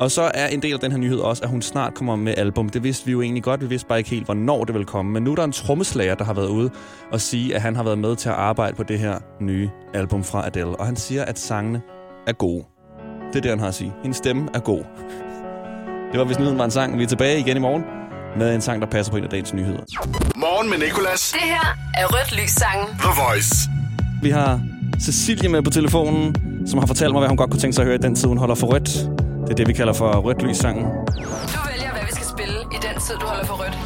Og 0.00 0.10
så 0.10 0.30
er 0.34 0.46
en 0.46 0.62
del 0.62 0.74
af 0.74 0.80
den 0.80 0.92
her 0.92 0.98
nyhed 0.98 1.18
også, 1.18 1.42
at 1.44 1.50
hun 1.50 1.62
snart 1.62 1.94
kommer 1.94 2.16
med 2.16 2.34
album. 2.36 2.68
Det 2.68 2.82
vidste 2.82 3.06
vi 3.06 3.12
jo 3.12 3.22
egentlig 3.22 3.42
godt. 3.42 3.60
Vi 3.60 3.66
vidste 3.66 3.88
bare 3.88 3.98
ikke 3.98 4.10
helt, 4.10 4.24
hvornår 4.24 4.64
det 4.64 4.74
vil 4.74 4.84
komme. 4.84 5.12
Men 5.12 5.22
nu 5.22 5.30
er 5.30 5.34
der 5.34 5.44
en 5.44 5.52
trommeslager, 5.52 6.14
der 6.14 6.24
har 6.24 6.34
været 6.34 6.48
ude 6.48 6.70
og 7.12 7.20
sige, 7.20 7.54
at 7.54 7.62
han 7.62 7.76
har 7.76 7.82
været 7.82 7.98
med 7.98 8.16
til 8.16 8.28
at 8.28 8.34
arbejde 8.34 8.76
på 8.76 8.82
det 8.82 8.98
her 8.98 9.18
nye 9.40 9.70
album 9.94 10.24
fra 10.24 10.46
Adele. 10.46 10.76
Og 10.76 10.86
han 10.86 10.96
siger, 10.96 11.24
at 11.24 11.38
sangene 11.38 11.80
er 12.26 12.32
gode. 12.32 12.64
Det 13.32 13.36
er 13.36 13.40
det, 13.40 13.50
han 13.50 13.60
har 13.60 13.68
at 13.68 13.74
sige. 13.74 13.92
Hendes 14.02 14.16
stemme 14.16 14.48
er 14.54 14.60
god. 14.60 14.84
Det 16.12 16.18
var, 16.18 16.24
hvis 16.24 16.38
nyheden 16.38 16.58
var 16.58 16.64
en 16.64 16.70
sang. 16.70 16.98
Vi 16.98 17.02
er 17.02 17.06
tilbage 17.06 17.40
igen 17.40 17.56
i 17.56 17.60
morgen 17.60 17.84
med 18.38 18.54
en 18.54 18.60
sang, 18.60 18.82
der 18.82 18.88
passer 18.88 19.12
på 19.12 19.16
en 19.16 19.24
af 19.24 19.30
dagens 19.30 19.54
nyheder. 19.54 19.80
Morgen 20.36 20.70
med 20.70 20.78
Nicolas. 20.78 21.32
Det 21.32 21.42
her 21.42 21.76
er 21.94 22.06
Rødt 22.06 22.42
Lys 22.42 22.50
sangen. 22.50 22.86
The 22.98 23.10
Voice. 23.28 23.54
Vi 24.22 24.30
har 24.30 24.60
Cecilie 25.00 25.48
med 25.48 25.62
på 25.62 25.70
telefonen, 25.70 26.36
som 26.66 26.78
har 26.78 26.86
fortalt 26.86 27.12
mig, 27.12 27.20
hvad 27.20 27.28
hun 27.28 27.36
godt 27.36 27.50
kunne 27.50 27.60
tænke 27.60 27.74
sig 27.74 27.82
at 27.82 27.86
høre 27.86 27.94
i 27.94 28.02
den 28.02 28.14
tid, 28.14 28.28
hun 28.28 28.38
holder 28.38 28.54
for 28.54 28.66
rødt. 28.66 29.27
Det 29.48 29.52
er 29.52 29.56
det, 29.56 29.68
vi 29.68 29.72
kalder 29.72 29.92
for 29.92 30.12
Rødt 30.20 30.42
Lys 30.42 30.56
sangen. 30.56 30.84
Du 30.84 30.90
vælger, 31.70 31.90
hvad 31.92 32.02
vi 32.06 32.12
skal 32.12 32.26
spille 32.26 32.54
i 32.72 32.76
den 32.82 33.00
tid, 33.00 33.14
du 33.14 33.26
holder 33.26 33.44
for 33.44 33.54
rødt. 33.54 33.78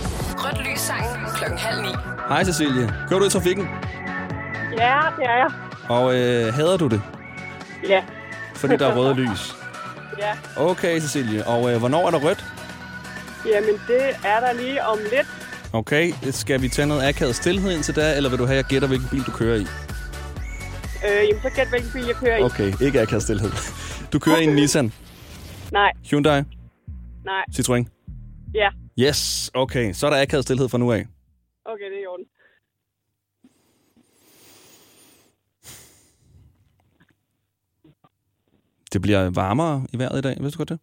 Rødt 0.45 0.67
Lys 0.73 0.81
sangen 0.81 1.27
klokken 1.37 1.59
halv 1.59 1.83
ni. 1.83 1.89
Hej 2.29 2.45
Cecilie. 2.45 2.95
Kører 3.09 3.21
du 3.21 3.27
i 3.27 3.31
trafikken? 3.31 3.69
Ja, 4.79 4.99
det 5.19 5.25
er 5.25 5.37
jeg. 5.43 5.49
Og 5.89 6.15
øh, 6.17 6.55
hader 6.55 6.77
du 6.77 6.89
det, 6.89 7.03
Ja. 7.89 8.03
fordi 8.55 8.77
der 8.77 8.87
er 8.87 8.97
røde 8.97 9.15
lys? 9.23 9.55
Ja. 10.19 10.33
Okay, 10.57 11.01
Cecilie. 11.01 11.47
Og 11.47 11.73
øh, 11.73 11.79
hvornår 11.79 12.07
er 12.07 12.11
der 12.11 12.19
rødt? 12.19 12.45
Jamen, 13.47 13.75
det 13.89 14.03
er 14.25 14.41
der 14.41 14.53
lige 14.53 14.85
om 14.85 14.99
lidt. 15.13 15.27
Okay, 15.73 16.13
skal 16.31 16.63
vi 16.63 16.69
tage 16.69 16.87
noget 16.89 17.03
akavet 17.09 17.37
stillhed 17.37 17.73
ind 17.73 17.83
til 17.83 17.97
da, 17.97 18.17
eller 18.17 18.31
vil 18.31 18.39
du 18.39 18.47
have, 18.47 18.53
at 18.59 18.65
jeg 18.65 18.65
gætter, 18.65 18.89
hvilken 18.89 19.09
bil 19.09 19.23
du 19.27 19.31
kører 19.31 19.57
i? 19.57 19.61
Øh, 21.07 21.29
jamen, 21.29 21.43
så 21.43 21.51
gæt, 21.57 21.69
hvilken 21.69 21.91
bil 21.93 22.05
jeg 22.07 22.15
kører 22.17 22.37
i. 22.37 22.43
Okay, 22.43 22.73
ikke 22.81 23.01
akavet 23.01 23.23
stillhed. 23.23 23.51
Du 24.13 24.19
kører 24.19 24.37
i 24.37 24.45
en 24.45 24.55
Nissan, 24.55 24.93
Nej, 25.73 25.93
Hyundai, 26.11 26.43
nej. 27.25 27.45
Citroën. 27.51 27.85
Ja, 28.55 28.71
Yes, 28.99 29.51
okay. 29.55 29.93
Så 29.93 30.07
er 30.07 30.11
der 30.11 30.23
akavet 30.23 30.45
stillhed 30.45 30.69
fra 30.69 30.79
nu 30.79 30.93
af. 30.93 31.07
okay, 31.65 31.91
det 31.91 31.99
er 31.99 32.03
i 32.03 32.07
orden. 32.07 32.27
Det 38.93 39.03
bliver 39.03 39.31
varmere 39.35 39.87
i 39.93 39.99
vejret 39.99 40.19
i 40.19 40.23
dag. 40.23 40.37
Vidste 40.41 40.57
du 40.57 40.59
godt 40.59 40.69
det? 40.69 40.81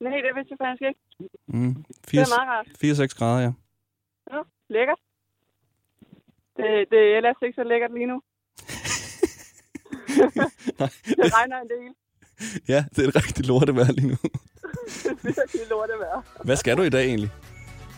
Nej, 0.00 0.20
det 0.26 0.32
vidste 0.36 0.50
jeg 0.52 0.58
faktisk 0.64 0.82
ikke. 0.88 1.00
Mm. 1.46 1.74
Det 2.10 2.18
er 2.18 2.36
meget 2.38 2.48
rart. 2.52 2.66
4-6 3.12 3.18
grader, 3.18 3.40
ja. 3.46 3.52
Ja, 4.32 4.42
lækkert. 4.68 5.00
Det, 6.56 6.66
det 6.90 6.98
er 6.98 7.16
ellers 7.16 7.36
ikke 7.42 7.56
så 7.56 7.64
lækkert 7.64 7.92
lige 7.94 8.06
nu. 8.06 8.16
det 11.18 11.34
regner 11.36 11.60
en 11.60 11.68
del. 11.68 11.94
Ja, 12.68 12.84
det 12.96 13.04
er 13.04 13.08
et 13.08 13.16
rigtig 13.16 13.46
lortevejr 13.46 13.92
lige 13.92 14.08
nu. 14.08 14.16
det 14.22 15.10
er 15.10 15.16
virkelig 15.24 15.60
lortevejr. 15.70 16.24
Hvad 16.44 16.56
skal 16.56 16.76
du 16.76 16.82
i 16.82 16.88
dag 16.88 17.04
egentlig? 17.04 17.30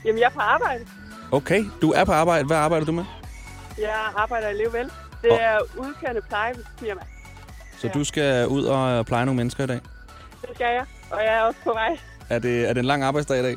Jamen, 0.05 0.19
jeg 0.19 0.27
er 0.27 0.31
på 0.31 0.41
arbejde. 0.41 0.87
Okay, 1.33 1.65
du 1.83 1.93
er 1.93 2.05
på 2.05 2.13
arbejde. 2.13 2.47
Hvad 2.47 2.57
arbejder 2.57 2.87
du 2.87 2.93
med? 2.93 3.05
Jeg 3.79 3.95
arbejder 4.17 4.49
i 4.49 4.55
Levevel. 4.55 4.91
Det 5.23 5.43
er 5.43 5.59
udkørende 5.79 6.21
plejefirma. 6.29 7.01
Så 7.79 7.89
du 7.95 8.05
skal 8.05 8.47
ud 8.49 8.65
og 8.65 9.07
pleje 9.07 9.25
nogle 9.25 9.37
mennesker 9.37 9.65
i 9.65 9.67
dag. 9.67 9.81
Det 10.43 10.51
skal 10.55 10.65
jeg. 10.75 10.85
Og 11.11 11.19
jeg 11.19 11.35
er 11.35 11.41
også 11.41 11.59
på 11.65 11.73
vej. 11.73 11.99
Er 12.29 12.39
det, 12.39 12.69
er 12.69 12.73
det 12.73 12.81
en 12.81 12.87
lang 12.87 13.03
arbejdsdag 13.03 13.39
i 13.41 13.43
dag? 13.43 13.57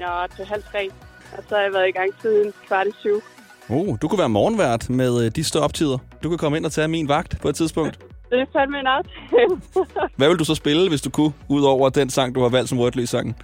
Er 0.00 0.26
til 0.36 0.44
halv 0.44 0.62
tre. 0.72 0.90
Og 1.36 1.44
så 1.48 1.54
har 1.54 1.62
jeg 1.62 1.72
været 1.72 1.88
i 1.88 1.92
gang 1.92 2.10
siden 2.22 2.52
kvart 2.66 2.86
i 2.86 2.90
syv. 3.00 3.22
Oh, 3.68 3.96
du 4.02 4.08
kunne 4.08 4.18
være 4.18 4.28
morgenvært 4.28 4.90
med 4.90 5.24
øh, 5.24 5.30
de 5.30 5.44
stoptider. 5.44 5.98
Du 6.22 6.28
kan 6.28 6.38
komme 6.38 6.56
ind 6.56 6.66
og 6.66 6.72
tage 6.72 6.88
min 6.88 7.08
vagt 7.08 7.40
på 7.42 7.48
et 7.48 7.54
tidspunkt. 7.56 7.98
Det 8.32 8.40
er 8.40 8.46
fandme 8.52 8.80
en 8.80 8.86
aftale. 8.86 9.54
Hvad 10.16 10.28
vil 10.28 10.38
du 10.38 10.44
så 10.44 10.54
spille, 10.54 10.88
hvis 10.88 11.02
du 11.02 11.10
kunne, 11.10 11.32
ud 11.48 11.62
over 11.64 11.88
den 11.88 12.10
sang, 12.10 12.34
du 12.34 12.40
har 12.40 12.48
valgt 12.48 12.68
som 12.68 12.78
rødt 12.78 13.08
sangen? 13.08 13.34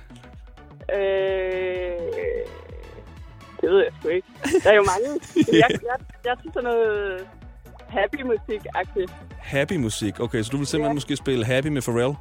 øh... 0.94 1.78
Det 3.60 3.70
ved 3.70 3.78
jeg 3.78 3.92
sgu 4.00 4.08
ikke. 4.08 4.28
Der 4.64 4.70
er 4.70 4.74
jo 4.74 4.84
mange. 4.92 5.08
Jeg, 5.62 5.70
jeg, 5.70 5.98
jeg 6.24 6.36
synes 6.40 6.54
sådan 6.54 6.70
noget 6.70 7.26
happy 7.88 8.22
musik-agtigt. 8.22 9.12
Happy 9.38 9.72
musik. 9.72 10.20
Okay, 10.20 10.42
så 10.42 10.50
du 10.52 10.56
vil 10.56 10.66
simpelthen 10.66 10.92
ja. 10.92 10.94
måske 10.94 11.16
spille 11.16 11.44
Happy 11.44 11.66
med 11.66 11.82
Pharrell? 11.82 12.14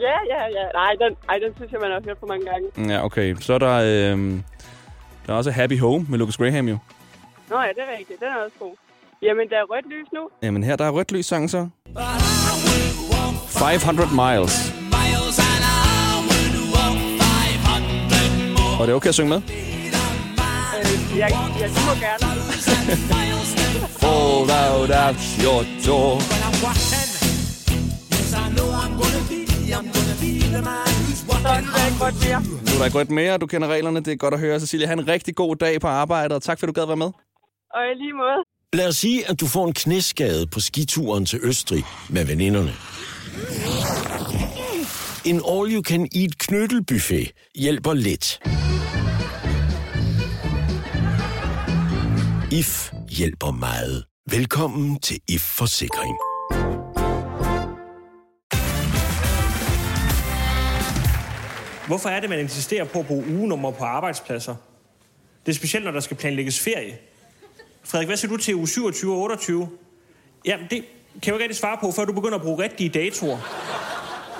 Ja, 0.00 0.16
ja, 0.28 0.42
ja. 0.58 0.64
Nej, 0.74 0.92
den, 1.00 1.16
ej, 1.28 1.38
den 1.38 1.56
synes 1.56 1.72
jeg, 1.72 1.80
man 1.80 1.90
har 1.90 2.00
hørt 2.04 2.16
for 2.20 2.26
mange 2.26 2.46
gange. 2.50 2.94
Ja, 2.94 3.04
okay. 3.04 3.36
Så 3.40 3.54
er 3.54 3.58
der, 3.58 3.76
øh, 3.76 4.40
der 5.26 5.32
er 5.32 5.36
også 5.36 5.50
Happy 5.50 5.80
Home 5.80 6.06
med 6.08 6.18
Lucas 6.18 6.36
Graham 6.36 6.68
jo. 6.68 6.78
Nå 7.50 7.60
ja, 7.60 7.68
det 7.68 7.82
er 7.88 7.98
rigtigt. 7.98 8.20
Den 8.20 8.28
er 8.28 8.36
også 8.44 8.56
god. 8.58 8.74
Jamen, 9.22 9.48
der 9.48 9.56
er 9.56 9.66
rødt 9.72 9.86
lys 9.86 10.08
nu. 10.12 10.28
Jamen 10.42 10.62
her, 10.62 10.76
der 10.76 10.84
er 10.84 10.90
rødt 10.90 11.12
lys 11.12 11.26
sang 11.26 11.50
så. 11.50 11.68
500 13.48 14.08
miles. 14.22 14.54
Og 18.80 18.86
det 18.86 18.92
er 18.92 18.96
okay 18.96 19.08
at 19.08 19.14
synge 19.14 19.28
med? 19.28 19.36
Øh, 19.36 19.42
jeg, 21.18 21.30
jeg, 21.60 21.68
du 21.76 21.80
må 21.88 21.94
gerne. 22.04 22.26
Hold 24.04 24.50
out 24.64 24.90
at 24.90 25.16
your 25.44 25.60
door. 25.86 26.14
Nu 32.66 32.70
er 32.74 32.78
der 32.78 32.84
ikke 32.84 32.98
rødt 32.98 33.10
mere, 33.10 33.38
du 33.38 33.46
kender 33.46 33.68
reglerne, 33.68 34.00
det 34.00 34.12
er 34.12 34.16
godt 34.16 34.34
at 34.34 34.40
høre. 34.40 34.60
Cecilia, 34.60 34.86
have 34.86 34.98
en 35.00 35.08
rigtig 35.08 35.34
god 35.34 35.56
dag 35.56 35.80
på 35.80 35.86
arbejdet, 35.86 36.32
og 36.36 36.42
tak 36.42 36.58
for, 36.58 36.66
at 36.66 36.68
du 36.74 36.80
gad 36.80 36.86
være 36.86 36.96
med. 36.96 37.10
Og 37.76 37.82
i 37.90 37.94
lige 38.02 38.12
måde. 38.12 38.53
Lad 38.74 38.88
os 38.88 38.96
sige, 38.96 39.30
at 39.30 39.40
du 39.40 39.46
får 39.46 39.66
en 39.66 39.72
knæskade 39.72 40.46
på 40.46 40.60
skituren 40.60 41.26
til 41.26 41.40
Østrig 41.42 41.84
med 42.10 42.24
veninderne. 42.24 42.72
En 45.24 45.36
all-you-can-eat 45.36 46.38
knyttelbuffet 46.38 47.32
hjælper 47.54 47.92
lidt. 47.92 48.40
IF 52.52 52.92
hjælper 53.08 53.50
meget. 53.50 54.04
Velkommen 54.30 55.00
til 55.00 55.20
IF 55.28 55.42
Forsikring. 55.42 56.16
Hvorfor 61.86 62.08
er 62.08 62.20
det, 62.20 62.30
man 62.30 62.38
insisterer 62.38 62.84
på 62.84 62.98
at 63.00 63.06
bruge 63.06 63.26
ugenummer 63.26 63.70
på 63.70 63.84
arbejdspladser? 63.84 64.54
Det 65.46 65.52
er 65.52 65.56
specielt, 65.56 65.84
når 65.84 65.92
der 65.92 66.00
skal 66.00 66.16
planlægges 66.16 66.60
ferie. 66.60 66.98
Frederik, 67.84 68.08
hvad 68.08 68.16
siger 68.16 68.30
du 68.30 68.36
til 68.36 68.54
uge 68.54 68.68
27 68.68 69.12
og 69.12 69.20
28? 69.20 69.68
Jamen, 70.44 70.66
det 70.70 70.78
kan 70.78 70.86
jeg 71.22 71.28
jo 71.28 71.34
ikke 71.34 71.42
rigtig 71.42 71.56
svare 71.56 71.78
på, 71.80 71.92
før 71.92 72.04
du 72.04 72.12
begynder 72.12 72.34
at 72.34 72.42
bruge 72.42 72.62
rigtige 72.62 72.88
datoer. 72.88 73.38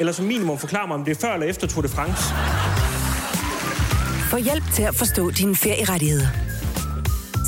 Eller 0.00 0.12
som 0.12 0.24
minimum 0.24 0.58
forklare 0.58 0.86
mig, 0.86 0.94
om 0.94 1.04
det 1.04 1.16
er 1.16 1.20
før 1.20 1.34
eller 1.34 1.46
efter 1.46 1.66
Tour 1.66 1.82
de 1.82 1.88
France. 1.88 2.22
Få 4.30 4.36
hjælp 4.36 4.64
til 4.74 4.82
at 4.82 4.94
forstå 4.94 5.30
dine 5.30 5.56
ferierettigheder. 5.56 6.26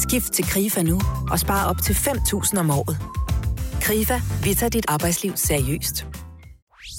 Skift 0.09 0.33
til 0.33 0.45
KRIFA 0.45 0.83
nu 0.83 1.01
og 1.31 1.39
spar 1.39 1.71
op 1.71 1.77
til 1.83 1.93
5.000 1.93 2.59
om 2.59 2.71
året. 2.71 2.99
KRIFA, 3.83 4.21
vi 4.45 4.55
tager 4.55 4.71
dit 4.71 4.85
arbejdsliv 4.89 5.33
seriøst. 5.37 6.07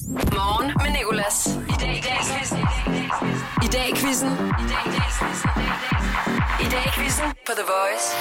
Morgen 0.07 0.71
med 0.83 0.91
Nicolas. 0.91 1.47
I 1.47 1.71
dag 1.81 1.95
i 1.95 2.01
quizzen. 2.01 2.59
I 3.63 3.67
dag 3.67 3.89
i 3.89 3.91
quizzen. 3.95 4.31
I 6.59 6.63
dag 6.69 6.85
i 6.85 6.89
quizzen 6.89 7.29
på 7.45 7.53
The 7.53 7.63
Voice. 7.63 8.13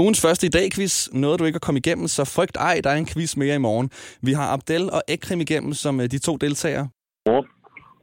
Ugens 0.00 0.20
første 0.20 0.46
i 0.46 0.50
dag 0.50 0.70
quiz. 0.72 1.08
Noget, 1.12 1.40
du 1.40 1.44
ikke 1.44 1.54
har 1.54 1.60
kommet 1.60 1.86
igennem, 1.86 2.08
så 2.08 2.24
frygt 2.24 2.56
ej, 2.56 2.80
der 2.84 2.90
er 2.90 2.94
en 2.96 3.06
quiz 3.06 3.36
mere 3.36 3.54
i 3.54 3.58
morgen. 3.58 3.90
Vi 4.22 4.32
har 4.32 4.52
Abdel 4.52 4.90
og 4.90 5.02
Ekrim 5.08 5.40
igennem 5.40 5.72
som 5.72 6.00
øh, 6.00 6.10
de 6.10 6.18
to 6.18 6.36
deltagere. 6.36 6.88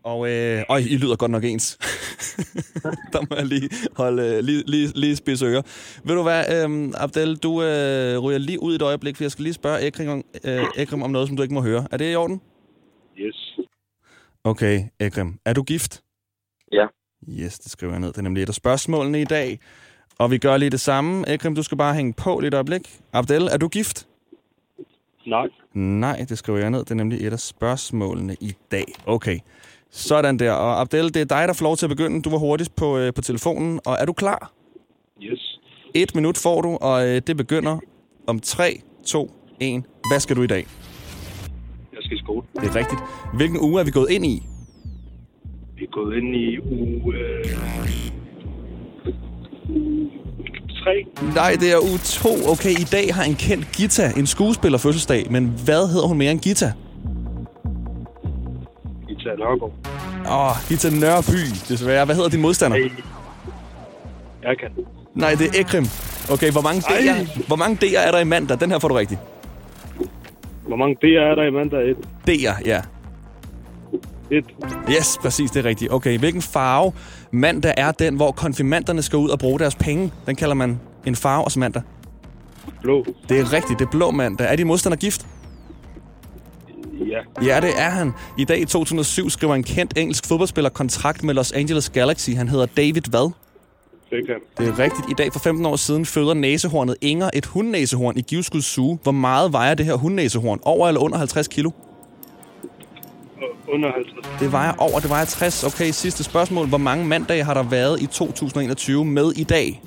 Og 0.04 0.30
øh, 0.32 0.64
øj, 0.70 0.78
I 0.78 0.98
lyder 0.98 1.16
godt 1.16 1.32
nok 1.32 1.44
ens. 1.44 1.78
der 3.14 3.30
må 3.30 3.36
jeg 3.36 3.46
lige 3.46 3.70
holde 3.96 4.24
øh, 4.24 4.40
lige, 4.44 4.64
lige, 4.68 4.92
lige 4.96 5.16
spids 5.16 5.42
ører. 5.42 5.62
Ved 6.04 6.16
du 6.16 6.24
hvad, 6.24 6.44
øh, 6.70 6.92
Abdel, 6.96 7.36
du 7.38 7.64
øh, 7.64 8.18
ryger 8.20 8.38
lige 8.40 8.62
ud 8.62 8.74
i 8.74 8.76
et 8.76 8.82
øjeblik, 8.82 9.18
for 9.18 9.24
jeg 9.24 9.32
skal 9.32 9.44
lige 9.44 9.54
spørge 9.54 9.82
Ekrim, 9.82 10.10
om- 10.10 10.24
øh, 10.44 10.64
Ekrim 10.78 11.02
om 11.04 11.12
noget, 11.12 11.28
som 11.28 11.38
du 11.38 11.44
ikke 11.44 11.54
må 11.54 11.62
høre. 11.62 11.88
Er 11.92 11.98
det 11.98 12.12
i 12.12 12.16
orden? 12.16 12.42
Yes. 13.20 13.60
Okay, 14.44 14.84
Ekrim. 15.00 15.40
Er 15.46 15.54
du 15.54 15.64
gift? 15.64 16.02
Ja. 16.72 16.86
Yes, 17.30 17.60
det 17.60 17.72
skriver 17.72 17.94
jeg 17.94 18.00
ned. 18.00 18.08
Det 18.10 18.18
er 18.18 18.22
nemlig 18.22 18.44
et 18.44 18.50
af 18.50 18.56
spørgsmålene 18.56 19.22
i 19.22 19.26
dag. 19.26 19.60
Og 20.20 20.32
vi 20.32 20.38
gør 20.38 20.58
lige 20.58 20.70
det 20.70 20.80
samme. 20.80 21.30
Ekrim, 21.34 21.56
du 21.56 21.64
skal 21.64 21.78
bare 21.78 21.94
hænge 21.96 22.14
på 22.14 22.40
lidt 22.40 22.54
øjeblik. 22.54 22.82
Abdel, 23.14 23.44
er 23.52 23.58
du 23.58 23.68
gift? 23.68 24.08
Nej. 25.28 25.48
Nej, 25.74 26.26
det 26.30 26.38
skriver 26.38 26.60
jeg 26.60 26.70
ned. 26.70 26.80
Det 26.80 26.92
er 26.92 26.96
nemlig 26.96 27.28
et 27.28 27.34
af 27.34 27.40
spørgsmålene 27.40 28.36
i 28.42 28.54
dag. 28.72 28.86
Okay, 29.06 29.40
sådan 29.92 30.40
der. 30.40 30.52
Og 30.52 30.82
Abdel, 30.82 31.14
det 31.14 31.22
er 31.22 31.26
dig, 31.26 31.48
der 31.48 31.54
får 31.54 31.64
lov 31.64 31.78
til 31.78 31.86
at 31.86 31.90
begynde. 31.90 32.22
Du 32.22 32.30
var 32.30 32.38
hurtigst 32.38 32.76
på, 32.76 32.98
øh, 32.98 33.14
på 33.14 33.22
telefonen. 33.22 33.80
Og 33.86 33.98
er 34.00 34.06
du 34.06 34.14
klar? 34.14 34.52
Yes. 35.22 35.60
Et 35.94 36.16
minut 36.16 36.38
får 36.38 36.62
du, 36.62 36.78
og 36.82 37.08
øh, 37.08 37.22
det 37.28 37.38
begynder 37.38 37.80
om 38.28 38.40
3, 38.40 38.82
2, 39.06 39.32
1. 39.60 39.84
Hvad 40.12 40.20
skal 40.20 40.36
du 40.36 40.44
i 40.44 40.48
dag? 40.48 40.68
Jeg 41.94 42.00
skal 42.02 42.18
i 42.18 42.20
skole. 42.20 42.42
Det 42.56 42.64
er 42.64 42.76
rigtigt. 42.76 43.02
Hvilken 43.36 43.60
uge 43.62 43.80
er 43.80 43.86
vi 43.86 43.92
gået 43.92 44.10
ind 44.12 44.26
i? 44.26 44.44
Vi 45.76 45.84
er 45.84 45.92
gået 45.92 46.18
ind 46.18 46.36
i 46.36 46.60
uge... 46.60 47.16
Øh, 47.16 48.07
tre. 50.84 51.06
Nej, 51.36 51.56
det 51.60 51.72
er 51.72 51.80
uge 51.90 51.98
2. 51.98 52.30
Okay, 52.52 52.70
i 52.70 52.88
dag 52.92 53.16
har 53.16 53.24
en 53.24 53.36
kendt 53.36 53.72
Gita 53.72 54.12
en 54.18 54.28
skuespiller 54.28 54.78
fødselsdag, 54.78 55.32
men 55.32 55.54
hvad 55.66 55.88
hedder 55.88 56.08
hun 56.08 56.18
mere 56.18 56.32
end 56.32 56.40
Gita? 56.40 56.74
Gita 59.08 59.30
Nørgaard. 59.38 59.74
Åh, 60.26 60.46
oh, 60.46 60.56
Gita 60.70 60.90
Nørby, 60.90 61.42
desværre. 61.70 62.06
Hvad 62.06 62.16
hedder 62.16 62.30
din 62.30 62.42
modstander? 62.42 62.78
Jeg 64.44 64.58
kan. 64.60 64.70
Nej, 65.16 65.36
det 65.40 65.48
er 65.48 65.60
Ekrim. 65.62 65.86
Okay, 66.32 66.52
hvor 66.52 66.62
mange 66.62 66.82
D'er, 66.82 67.48
hvor 67.48 67.56
mange 67.56 67.78
D'er 67.84 68.00
er 68.00 68.12
der 68.12 68.20
i 68.20 68.24
mandag? 68.24 68.60
Den 68.60 68.72
her 68.72 68.80
får 68.80 68.88
du 68.88 68.94
rigtigt. 68.94 69.20
Hvor 70.68 70.76
mange 70.76 70.98
D'er 71.04 71.20
er 71.32 71.36
der 71.36 71.44
i 71.44 71.52
mandag? 71.52 71.90
Et. 71.90 71.98
D'er, 72.30 72.62
ja. 72.66 72.82
Et. 74.32 74.46
Yes, 74.90 75.18
præcis, 75.22 75.52
det 75.52 75.66
er 75.66 75.70
rigtigt. 75.70 75.92
Okay, 75.94 76.20
hvilken 76.20 76.42
farve 76.42 76.94
mandag 77.32 77.74
er 77.78 77.92
den, 77.92 78.16
hvor 78.16 78.32
konfirmanderne 78.32 79.02
skal 79.02 79.18
ud 79.18 79.30
og 79.30 79.40
bruge 79.40 79.60
deres 79.60 79.76
penge? 79.76 80.12
Den 80.26 80.36
kalder 80.36 80.56
man 80.56 80.80
en 81.06 81.16
farve 81.16 81.44
også 81.44 81.60
mandag. 81.60 81.82
Blå. 82.82 83.06
Det 83.30 83.40
er 83.40 83.54
rigtigt, 83.54 83.80
det 83.80 83.86
er 83.86 83.90
blå 83.92 84.12
mandag. 84.12 84.48
Er 84.52 84.56
din 84.56 84.68
modstander 84.68 84.98
gift? 84.98 85.28
Ja. 87.08 87.46
Ja, 87.46 87.60
det 87.60 87.70
er 87.78 87.90
han. 87.90 88.12
I 88.38 88.44
dag 88.46 88.62
i 88.62 88.66
2007 88.66 89.30
skriver 89.30 89.56
en 89.56 89.64
kendt 89.64 89.98
engelsk 89.98 90.28
fodboldspiller 90.28 90.70
kontrakt 90.70 91.24
med 91.24 91.34
Los 91.34 91.52
Angeles 91.52 91.90
Galaxy. 91.90 92.30
Han 92.30 92.48
hedder 92.48 92.66
David 92.66 93.02
hvad? 93.10 93.32
Beckham. 94.10 94.42
Det 94.58 94.68
er 94.68 94.80
rigtigt. 94.80 95.10
I 95.10 95.14
dag 95.18 95.34
for 95.34 95.40
15 95.40 95.66
år 95.66 95.76
siden 95.76 96.06
føder 96.06 96.34
næsehornet 96.34 96.96
Inger 97.02 97.30
et 97.34 97.46
hundnæsehorn 97.46 98.18
i 98.18 98.22
Givskud 98.22 98.62
Zoo. 98.62 98.98
Hvor 99.04 99.12
meget 99.12 99.54
vejer 99.54 99.74
det 99.74 99.86
her 99.86 99.96
hundnæsehorn? 99.96 100.60
Over 100.64 100.88
eller 100.88 101.02
under 101.02 101.18
50 101.18 101.48
kilo? 101.48 101.72
Under 103.74 103.92
50. 103.92 104.40
Det 104.40 104.52
vejer 104.52 104.74
over, 104.78 105.00
det 105.00 105.10
vejer 105.10 105.26
60. 105.26 105.64
Okay, 105.64 105.92
sidste 105.92 106.24
spørgsmål. 106.24 106.68
Hvor 106.68 106.78
mange 106.78 107.06
mandage 107.06 107.44
har 107.44 107.54
der 107.54 107.64
været 107.64 108.02
i 108.02 108.06
2021 108.06 109.06
med 109.06 109.32
i 109.32 109.44
dag? 109.44 109.82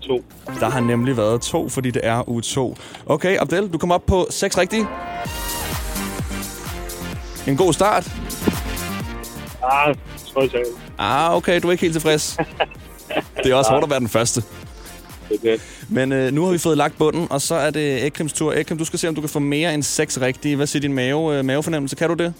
To. 0.00 0.24
Der 0.60 0.68
har 0.68 0.80
nemlig 0.80 1.16
været 1.16 1.40
to, 1.42 1.68
fordi 1.68 1.90
det 1.90 2.06
er 2.06 2.28
uge 2.28 2.42
2. 2.42 2.76
Okay, 3.06 3.36
Abdel, 3.38 3.68
du 3.72 3.78
kommer 3.78 3.94
op 3.94 4.06
på 4.06 4.26
6 4.30 4.58
rigtige. 4.58 4.86
En 7.46 7.56
god 7.56 7.72
start. 7.72 8.10
Ah, 9.62 9.94
jeg 10.36 10.50
sagde. 10.50 10.64
Ah, 10.98 11.34
okay, 11.36 11.60
du 11.60 11.68
er 11.68 11.72
ikke 11.72 11.80
helt 11.82 11.94
tilfreds. 11.94 12.36
Det 13.44 13.52
er 13.52 13.54
også 13.54 13.70
hårdt 13.70 13.84
at 13.84 13.90
være 13.90 14.00
den 14.00 14.08
første. 14.08 14.42
Det. 15.28 15.84
Men 15.88 16.12
øh, 16.12 16.32
nu 16.32 16.44
har 16.44 16.52
vi 16.52 16.58
fået 16.58 16.76
lagt 16.76 16.98
bunden, 16.98 17.26
og 17.30 17.40
så 17.40 17.54
er 17.54 17.70
det 17.70 18.06
Ekrims 18.06 18.32
tur. 18.32 18.52
Ekrim, 18.52 18.78
du 18.78 18.84
skal 18.84 18.98
se, 18.98 19.08
om 19.08 19.14
du 19.14 19.20
kan 19.20 19.30
få 19.30 19.38
mere 19.38 19.74
end 19.74 19.82
6 19.82 20.20
rigtige. 20.20 20.56
Hvad 20.56 20.66
siger 20.66 20.80
din 20.80 20.92
mave, 20.92 21.38
øh, 21.38 21.44
mavefornemmelse? 21.44 21.96
Kan 21.96 22.08
du 22.08 22.14
det? 22.14 22.34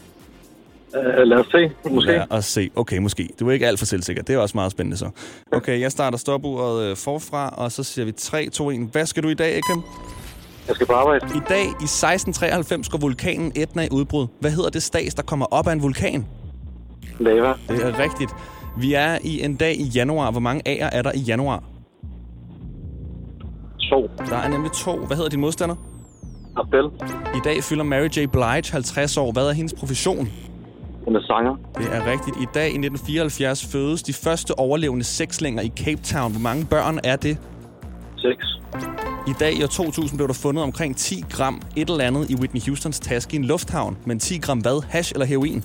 Uh, 0.97 1.23
lad 1.23 1.37
os 1.37 1.47
se. 1.47 1.91
Måske. 1.91 2.13
Lad 2.13 2.25
os 2.31 2.45
se. 2.45 2.71
Okay, 2.77 2.99
måske. 2.99 3.29
Du 3.41 3.49
er 3.49 3.53
ikke 3.53 3.67
alt 3.67 3.79
for 3.79 3.87
selvsikker. 3.87 4.23
Det 4.23 4.35
er 4.35 4.39
også 4.39 4.57
meget 4.57 4.73
spændende 4.73 4.97
så. 4.97 5.09
Okay, 5.53 5.81
jeg 5.81 5.93
starter 5.93 6.19
stopuret 6.19 6.91
øh, 6.91 6.97
forfra, 6.97 7.49
og 7.57 7.73
så 7.73 7.83
siger 7.83 8.05
vi 8.05 8.13
3, 8.13 8.49
2, 8.49 8.71
1. 8.71 8.89
Hvad 8.93 9.07
skal 9.07 9.23
du 9.23 9.29
i 9.29 9.35
dag, 9.35 9.59
Ekrim? 9.59 9.83
Jeg 10.69 10.75
skal 10.75 10.87
på 10.87 10.93
arbejde. 10.93 11.27
I 11.27 11.41
dag 11.49 11.63
i 11.65 11.85
1693 11.85 12.89
går 12.89 12.99
vulkanen 12.99 13.53
Etna 13.55 13.85
i 13.85 13.89
udbrud. 13.91 14.27
Hvad 14.41 14.51
hedder 14.51 14.71
det 14.71 14.83
stads, 14.83 15.15
der 15.15 15.23
kommer 15.23 15.47
op 15.51 15.69
af 15.69 15.73
en 15.73 15.83
vulkan? 15.83 16.27
Lava. 17.19 17.53
Det 17.69 17.83
er 17.83 17.99
rigtigt. 17.99 18.31
Vi 18.79 18.95
er 18.95 19.19
i 19.23 19.43
en 19.43 19.57
dag 19.57 19.75
i 19.81 19.85
januar. 19.85 20.31
Hvor 20.31 20.41
mange 20.41 20.63
A'er 20.69 20.97
er 20.97 21.03
der 21.03 21.13
i 21.15 21.19
januar? 21.19 21.63
To. 23.91 24.11
Der 24.29 24.37
er 24.37 24.49
nemlig 24.49 24.73
to. 24.73 24.97
Hvad 25.07 25.17
hedder 25.17 25.31
din 25.31 25.41
modstander? 25.41 25.75
Abdel. 26.57 26.85
I 27.35 27.41
dag 27.45 27.65
fylder 27.65 27.85
Mary 27.85 28.09
J. 28.09 28.27
Blige 28.33 28.73
50 28.73 29.17
år. 29.17 29.33
Hvad 29.33 29.49
er 29.49 29.53
hendes 29.53 29.75
profession? 29.75 30.29
Hun 31.05 31.17
er 31.17 31.21
sanger. 31.21 31.57
Det 31.79 31.87
er 31.97 32.07
rigtigt. 32.13 32.37
I 32.37 32.47
dag 32.55 32.65
i 32.65 32.79
1974 32.79 33.67
fødes 33.73 34.03
de 34.03 34.13
første 34.13 34.59
overlevende 34.59 35.05
sekslinger 35.05 35.63
i 35.63 35.73
Cape 35.77 36.03
Town. 36.03 36.31
Hvor 36.33 36.41
mange 36.41 36.67
børn 36.67 36.99
er 37.05 37.17
det? 37.17 37.39
Seks. 38.17 38.47
I 39.29 39.33
dag 39.41 39.53
i 39.55 39.63
år 39.63 39.67
2000 39.67 40.19
blev 40.19 40.29
der 40.29 40.35
fundet 40.35 40.65
omkring 40.65 40.97
10 40.97 41.25
gram 41.31 41.63
et 41.77 41.91
eller 41.91 42.05
andet 42.05 42.31
i 42.31 42.35
Whitney 42.37 42.61
Houstons 42.67 43.01
taske 43.01 43.35
i 43.35 43.39
en 43.39 43.45
lufthavn. 43.45 43.97
Men 44.05 44.19
10 44.19 44.39
gram 44.39 44.59
hvad? 44.59 44.83
Hash 44.89 45.13
eller 45.15 45.27
heroin? 45.27 45.65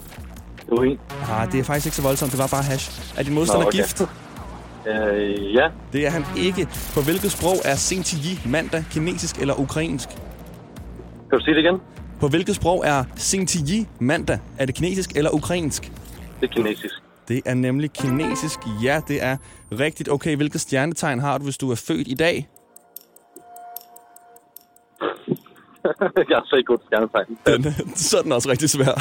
Heroin. 0.69 0.99
Ah, 1.32 1.51
det 1.51 1.60
er 1.60 1.63
faktisk 1.63 1.86
ikke 1.86 1.95
så 1.95 2.01
voldsomt. 2.01 2.32
Det 2.32 2.39
var 2.39 2.47
bare 2.47 2.63
hash. 2.63 3.17
Er 3.19 3.23
din 3.23 3.34
modstander 3.34 3.62
Nå, 3.63 3.67
okay. 3.67 3.77
gift? 3.77 4.01
Uh, 4.85 5.55
ja. 5.55 5.69
Det 5.93 6.05
er 6.05 6.09
han 6.09 6.23
ikke. 6.37 6.67
På 6.93 7.01
hvilket 7.01 7.31
sprog 7.31 7.55
er 7.65 7.75
Xinjiang 7.75 8.51
mandag? 8.51 8.83
Kinesisk 8.91 9.41
eller 9.41 9.59
ukrainsk? 9.59 10.09
Kan 11.29 11.39
du 11.39 11.43
sige 11.43 11.55
det 11.55 11.61
igen? 11.61 11.81
På 12.19 12.27
hvilket 12.27 12.55
sprog 12.55 12.83
er 12.85 13.03
Xinjiang 13.17 13.87
mandag? 13.99 14.39
Er 14.57 14.65
det 14.65 14.75
kinesisk 14.75 15.11
eller 15.15 15.31
ukrainsk? 15.31 15.91
Det 16.41 16.49
er 16.49 16.53
kinesisk. 16.53 16.93
Det 17.27 17.41
er 17.45 17.53
nemlig 17.53 17.93
kinesisk. 17.93 18.59
Ja, 18.83 19.01
det 19.07 19.23
er 19.23 19.37
rigtigt. 19.71 20.11
Okay, 20.11 20.35
hvilket 20.35 20.61
stjernetegn 20.61 21.19
har 21.19 21.37
du, 21.37 21.43
hvis 21.43 21.57
du 21.57 21.71
er 21.71 21.75
født 21.75 22.07
i 22.07 22.13
dag? 22.13 22.49
jeg 26.29 26.37
er 26.37 26.41
så 26.45 26.55
ikke 26.55 26.67
god 26.67 26.77
stjernetegn. 26.85 27.37
Den, 27.45 27.95
så 27.95 28.17
er 28.17 28.21
den 28.21 28.31
også 28.31 28.49
rigtig 28.49 28.69
svær. 28.69 28.85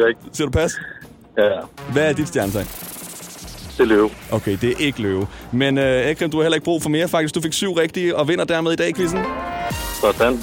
jeg 0.00 0.08
ikke. 0.08 0.20
Siger 0.32 0.46
du 0.46 0.50
pas? 0.50 0.74
Ja. 1.38 1.60
Hvad 1.92 2.08
er 2.08 2.12
dit 2.12 2.28
stjernetegn? 2.28 2.66
Det 3.76 3.80
er 3.80 3.84
løve. 3.84 4.10
Okay, 4.30 4.58
det 4.60 4.70
er 4.70 4.74
ikke 4.78 5.02
løve. 5.02 5.26
Men 5.52 5.78
øh, 5.78 6.06
Ekrem, 6.10 6.30
du 6.30 6.36
har 6.36 6.44
heller 6.44 6.54
ikke 6.56 6.64
brug 6.64 6.82
for 6.82 6.90
mere 6.90 7.08
faktisk. 7.08 7.34
Du 7.34 7.40
fik 7.40 7.52
syv 7.52 7.72
rigtige 7.72 8.16
og 8.16 8.28
vinder 8.28 8.44
dermed 8.44 8.72
i 8.72 8.76
dag, 8.76 8.94
quizzen. 8.96 9.20
Sådan. 10.00 10.38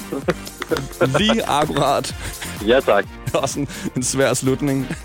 Lige 1.18 1.48
akkurat. 1.48 2.14
Ja, 2.66 2.80
tak. 2.80 3.04
Også 3.42 3.60
en, 3.60 3.68
en 3.96 4.02
svær 4.02 4.34
slutning. 4.34 4.96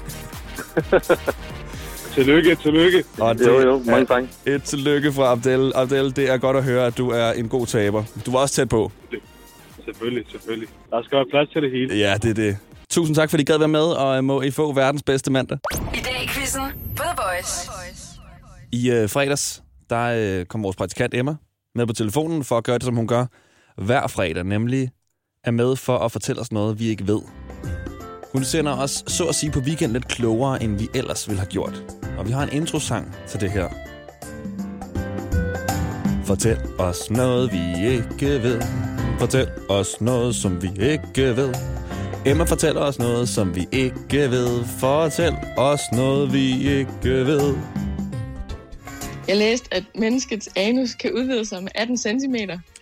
tillykke, 2.16 2.56
tillykke. 2.56 3.04
Og 3.20 3.38
det 3.40 3.48
Jo, 3.48 3.60
jo, 3.60 3.82
mange 3.86 4.02
er 4.02 4.06
tak. 4.06 4.24
Et 4.46 4.64
tillykke 4.64 5.14
fra 5.14 5.32
Abdel. 5.32 5.72
Abdel, 5.76 6.16
det 6.16 6.30
er 6.30 6.38
godt 6.38 6.58
at 6.58 6.64
høre, 6.64 6.86
at 6.86 6.98
du 6.98 7.10
er 7.10 7.32
en 7.32 7.50
god 7.50 7.68
taber. 7.68 8.04
Du 8.26 8.32
var 8.32 8.40
også 8.40 8.56
tæt 8.56 8.70
på. 8.70 8.92
Selvfølgelig, 9.86 10.26
selvfølgelig. 10.32 10.68
Der 10.92 11.04
skal 11.04 11.16
være 11.16 11.26
plads 11.32 11.50
til 11.50 11.62
det 11.62 11.72
hele. 11.72 11.96
Ja, 11.96 12.14
det 12.22 12.30
er 12.30 12.34
det. 12.34 12.58
Tusind 12.90 13.16
tak, 13.16 13.30
fordi 13.30 13.42
I 13.42 13.46
gad 13.46 13.58
være 13.58 13.68
med, 13.68 13.80
og 13.80 14.18
øh, 14.18 14.24
må 14.24 14.42
I 14.42 14.52
få 14.52 14.74
verdens 14.74 15.04
bedste 15.04 15.32
mandag. 15.32 15.58
I 15.94 15.98
dag 15.98 16.24
i 16.24 16.28
quizzen 16.28 16.62
på 16.96 17.04
The 17.04 17.14
Voice. 17.18 17.70
I 18.72 18.92
øh, 18.92 19.10
fredags, 19.10 19.64
der 19.90 20.04
øh, 20.40 20.46
kom 20.46 20.64
vores 20.64 20.76
praktikant 20.76 21.14
Emma 21.14 21.36
med 21.76 21.88
på 21.88 21.94
telefonen 21.94 22.44
for 22.44 22.58
at 22.58 22.64
gøre 22.64 22.78
det, 22.78 22.84
som 22.84 22.96
hun 22.96 23.08
gør 23.08 23.26
hver 23.78 24.08
fredag, 24.08 24.44
nemlig 24.44 24.90
er 25.44 25.52
med 25.52 25.76
for 25.76 25.98
at 25.98 26.12
fortælle 26.12 26.42
os 26.42 26.52
noget, 26.52 26.80
vi 26.80 26.88
ikke 26.88 27.08
ved. 27.08 27.22
Hun 28.34 28.44
sender 28.44 28.78
os, 28.78 29.04
så 29.08 29.26
at 29.26 29.36
sige, 29.36 29.52
på 29.52 29.60
weekend 29.60 29.92
lidt 29.92 30.08
klogere, 30.08 30.64
end 30.64 30.78
vi 30.78 30.88
ellers 30.96 31.28
ville 31.28 31.40
have 31.40 31.50
gjort. 31.50 31.84
Og 32.18 32.28
vi 32.28 32.32
har 32.32 32.44
en 32.44 32.50
introsang 32.52 33.16
til 33.28 33.42
det 33.42 33.52
her. 33.52 33.68
Fortæl 36.26 36.58
os 36.80 37.12
noget, 37.12 37.52
vi 37.52 37.88
ikke 37.88 38.44
ved. 38.44 38.62
Fortæl 39.20 39.48
os 39.70 40.02
noget, 40.02 40.36
som 40.36 40.62
vi 40.62 40.70
ikke 40.80 41.36
ved. 41.36 41.54
Emma 42.26 42.44
fortæller 42.44 42.82
os 42.82 43.00
noget, 43.00 43.30
som 43.30 43.56
vi 43.56 43.68
ikke 43.72 44.32
ved. 44.32 44.66
Fortæl 44.66 45.34
os 45.58 45.82
noget, 45.94 46.34
vi 46.34 46.70
ikke 46.70 47.04
ved. 47.04 47.77
Jeg 49.28 49.38
læste, 49.38 49.74
at 49.74 49.84
menneskets 49.96 50.50
anus 50.56 50.94
kan 50.94 51.14
udvide 51.14 51.46
sig 51.46 51.64
med 51.64 51.72
18 51.76 51.98
cm, 51.98 52.36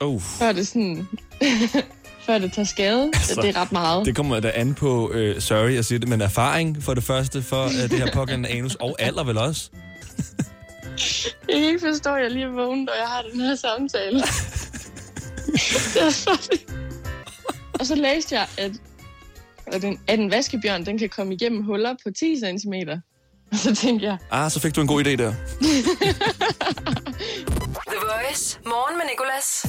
Uh. 0.03 0.21
før 0.21 0.51
det 0.51 0.67
sådan... 0.67 1.07
før 2.25 2.37
det 2.37 2.53
tager 2.53 2.65
skade. 2.65 3.11
Altså, 3.13 3.41
det 3.41 3.49
er 3.49 3.61
ret 3.61 3.71
meget. 3.71 4.05
Det 4.05 4.15
kommer 4.15 4.39
da 4.39 4.51
an 4.55 4.73
på, 4.73 5.11
øh, 5.13 5.41
sorry, 5.41 5.73
jeg 5.73 5.85
siger 5.85 5.99
det, 5.99 6.09
men 6.09 6.21
erfaring 6.21 6.83
for 6.83 6.93
det 6.93 7.03
første 7.03 7.41
for 7.41 7.63
øh, 7.63 7.89
det 7.89 7.99
her 7.99 8.11
pågældende 8.13 8.49
anus, 8.49 8.75
og 8.75 8.95
alder 8.99 9.23
vel 9.23 9.37
også. 9.37 9.69
Jeg 11.49 11.59
kan 11.59 11.69
ikke 11.69 11.79
forstå, 11.79 12.13
at 12.15 12.23
jeg 12.23 12.31
lige 12.31 12.45
er 12.45 12.49
vågnet, 12.49 12.89
og 12.89 12.95
jeg 12.99 13.07
har 13.07 13.21
den 13.31 13.41
her 13.41 13.55
samtale. 13.55 14.17
det 15.93 16.01
er 16.01 16.09
så. 16.09 16.59
Og 17.79 17.85
så 17.85 17.95
læste 17.95 18.35
jeg, 18.35 18.47
at, 18.57 18.71
at, 19.67 19.83
en, 19.83 19.99
at 20.07 20.19
en 20.19 20.31
vaskebjørn 20.31 20.85
den 20.85 20.97
kan 20.97 21.09
komme 21.09 21.33
igennem 21.33 21.63
huller 21.63 21.95
på 22.03 22.11
10 22.11 22.39
cm. 22.39 22.73
Og 23.55 23.59
så 23.69 23.75
tænkte 23.75 24.05
jeg, 24.05 24.17
Ah, 24.31 24.51
så 24.51 24.59
fik 24.59 24.75
du 24.75 24.81
en 24.81 24.87
god 24.87 25.05
idé 25.05 25.09
der. 25.15 25.33
The 27.91 27.99
Voice. 28.01 28.59
Morgen 28.65 28.97
med 28.97 29.05
Nicolas. 29.11 29.65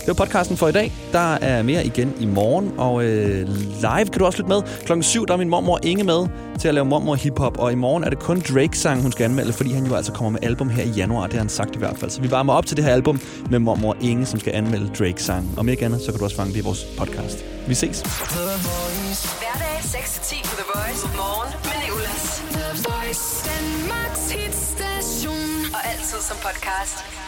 Det 0.00 0.08
var 0.08 0.14
podcasten 0.14 0.56
for 0.56 0.68
i 0.68 0.72
dag. 0.72 0.92
Der 1.12 1.34
er 1.34 1.62
mere 1.62 1.86
igen 1.86 2.14
i 2.20 2.26
morgen, 2.26 2.72
og 2.78 3.04
øh, 3.04 3.48
live 3.80 4.04
kan 4.04 4.18
du 4.18 4.24
også 4.26 4.38
lytte 4.38 4.48
med. 4.48 4.62
Klokken 4.84 5.02
7 5.02 5.26
der 5.26 5.32
er 5.34 5.38
min 5.38 5.48
mormor 5.48 5.78
Inge 5.82 6.04
med 6.04 6.26
til 6.60 6.68
at 6.68 6.74
lave 6.74 6.84
mormor 6.86 7.14
hiphop, 7.14 7.58
og 7.58 7.72
i 7.72 7.74
morgen 7.74 8.04
er 8.04 8.10
det 8.10 8.18
kun 8.18 8.40
Drake-sang, 8.40 9.02
hun 9.02 9.12
skal 9.12 9.24
anmelde, 9.24 9.52
fordi 9.52 9.72
han 9.72 9.86
jo 9.86 9.94
altså 9.94 10.12
kommer 10.12 10.30
med 10.30 10.38
album 10.42 10.68
her 10.68 10.82
i 10.82 10.88
januar, 10.88 11.22
det 11.24 11.32
har 11.32 11.40
han 11.40 11.48
sagt 11.48 11.76
i 11.76 11.78
hvert 11.78 11.98
fald. 11.98 12.10
Så 12.10 12.20
vi 12.20 12.30
varmer 12.30 12.52
op 12.52 12.66
til 12.66 12.76
det 12.76 12.84
her 12.84 12.92
album 12.92 13.20
med 13.50 13.58
mormor 13.58 13.96
Inge, 14.00 14.26
som 14.26 14.40
skal 14.40 14.52
anmelde 14.54 14.90
Drake-sang. 14.98 15.54
Og 15.56 15.64
mere 15.64 15.76
gerne, 15.76 15.98
så 15.98 16.06
kan 16.12 16.18
du 16.18 16.24
også 16.24 16.36
fange 16.36 16.52
det 16.52 16.58
i 16.58 16.62
vores 16.62 16.86
podcast. 16.98 17.44
Vi 17.68 17.74
ses. 17.74 18.00
Hverdag 18.00 19.78
6-10 19.78 20.42
på 20.42 20.56
The 20.56 20.64
Voice. 20.74 21.06
Morgen 21.16 21.52
med. 21.64 21.70
The 21.70 21.75
Voice. 23.16 23.44
Danmarks 23.44 24.30
hitstation. 24.30 25.74
Og 25.74 25.86
altid 25.90 26.20
som 26.20 26.36
podcast. 26.36 27.25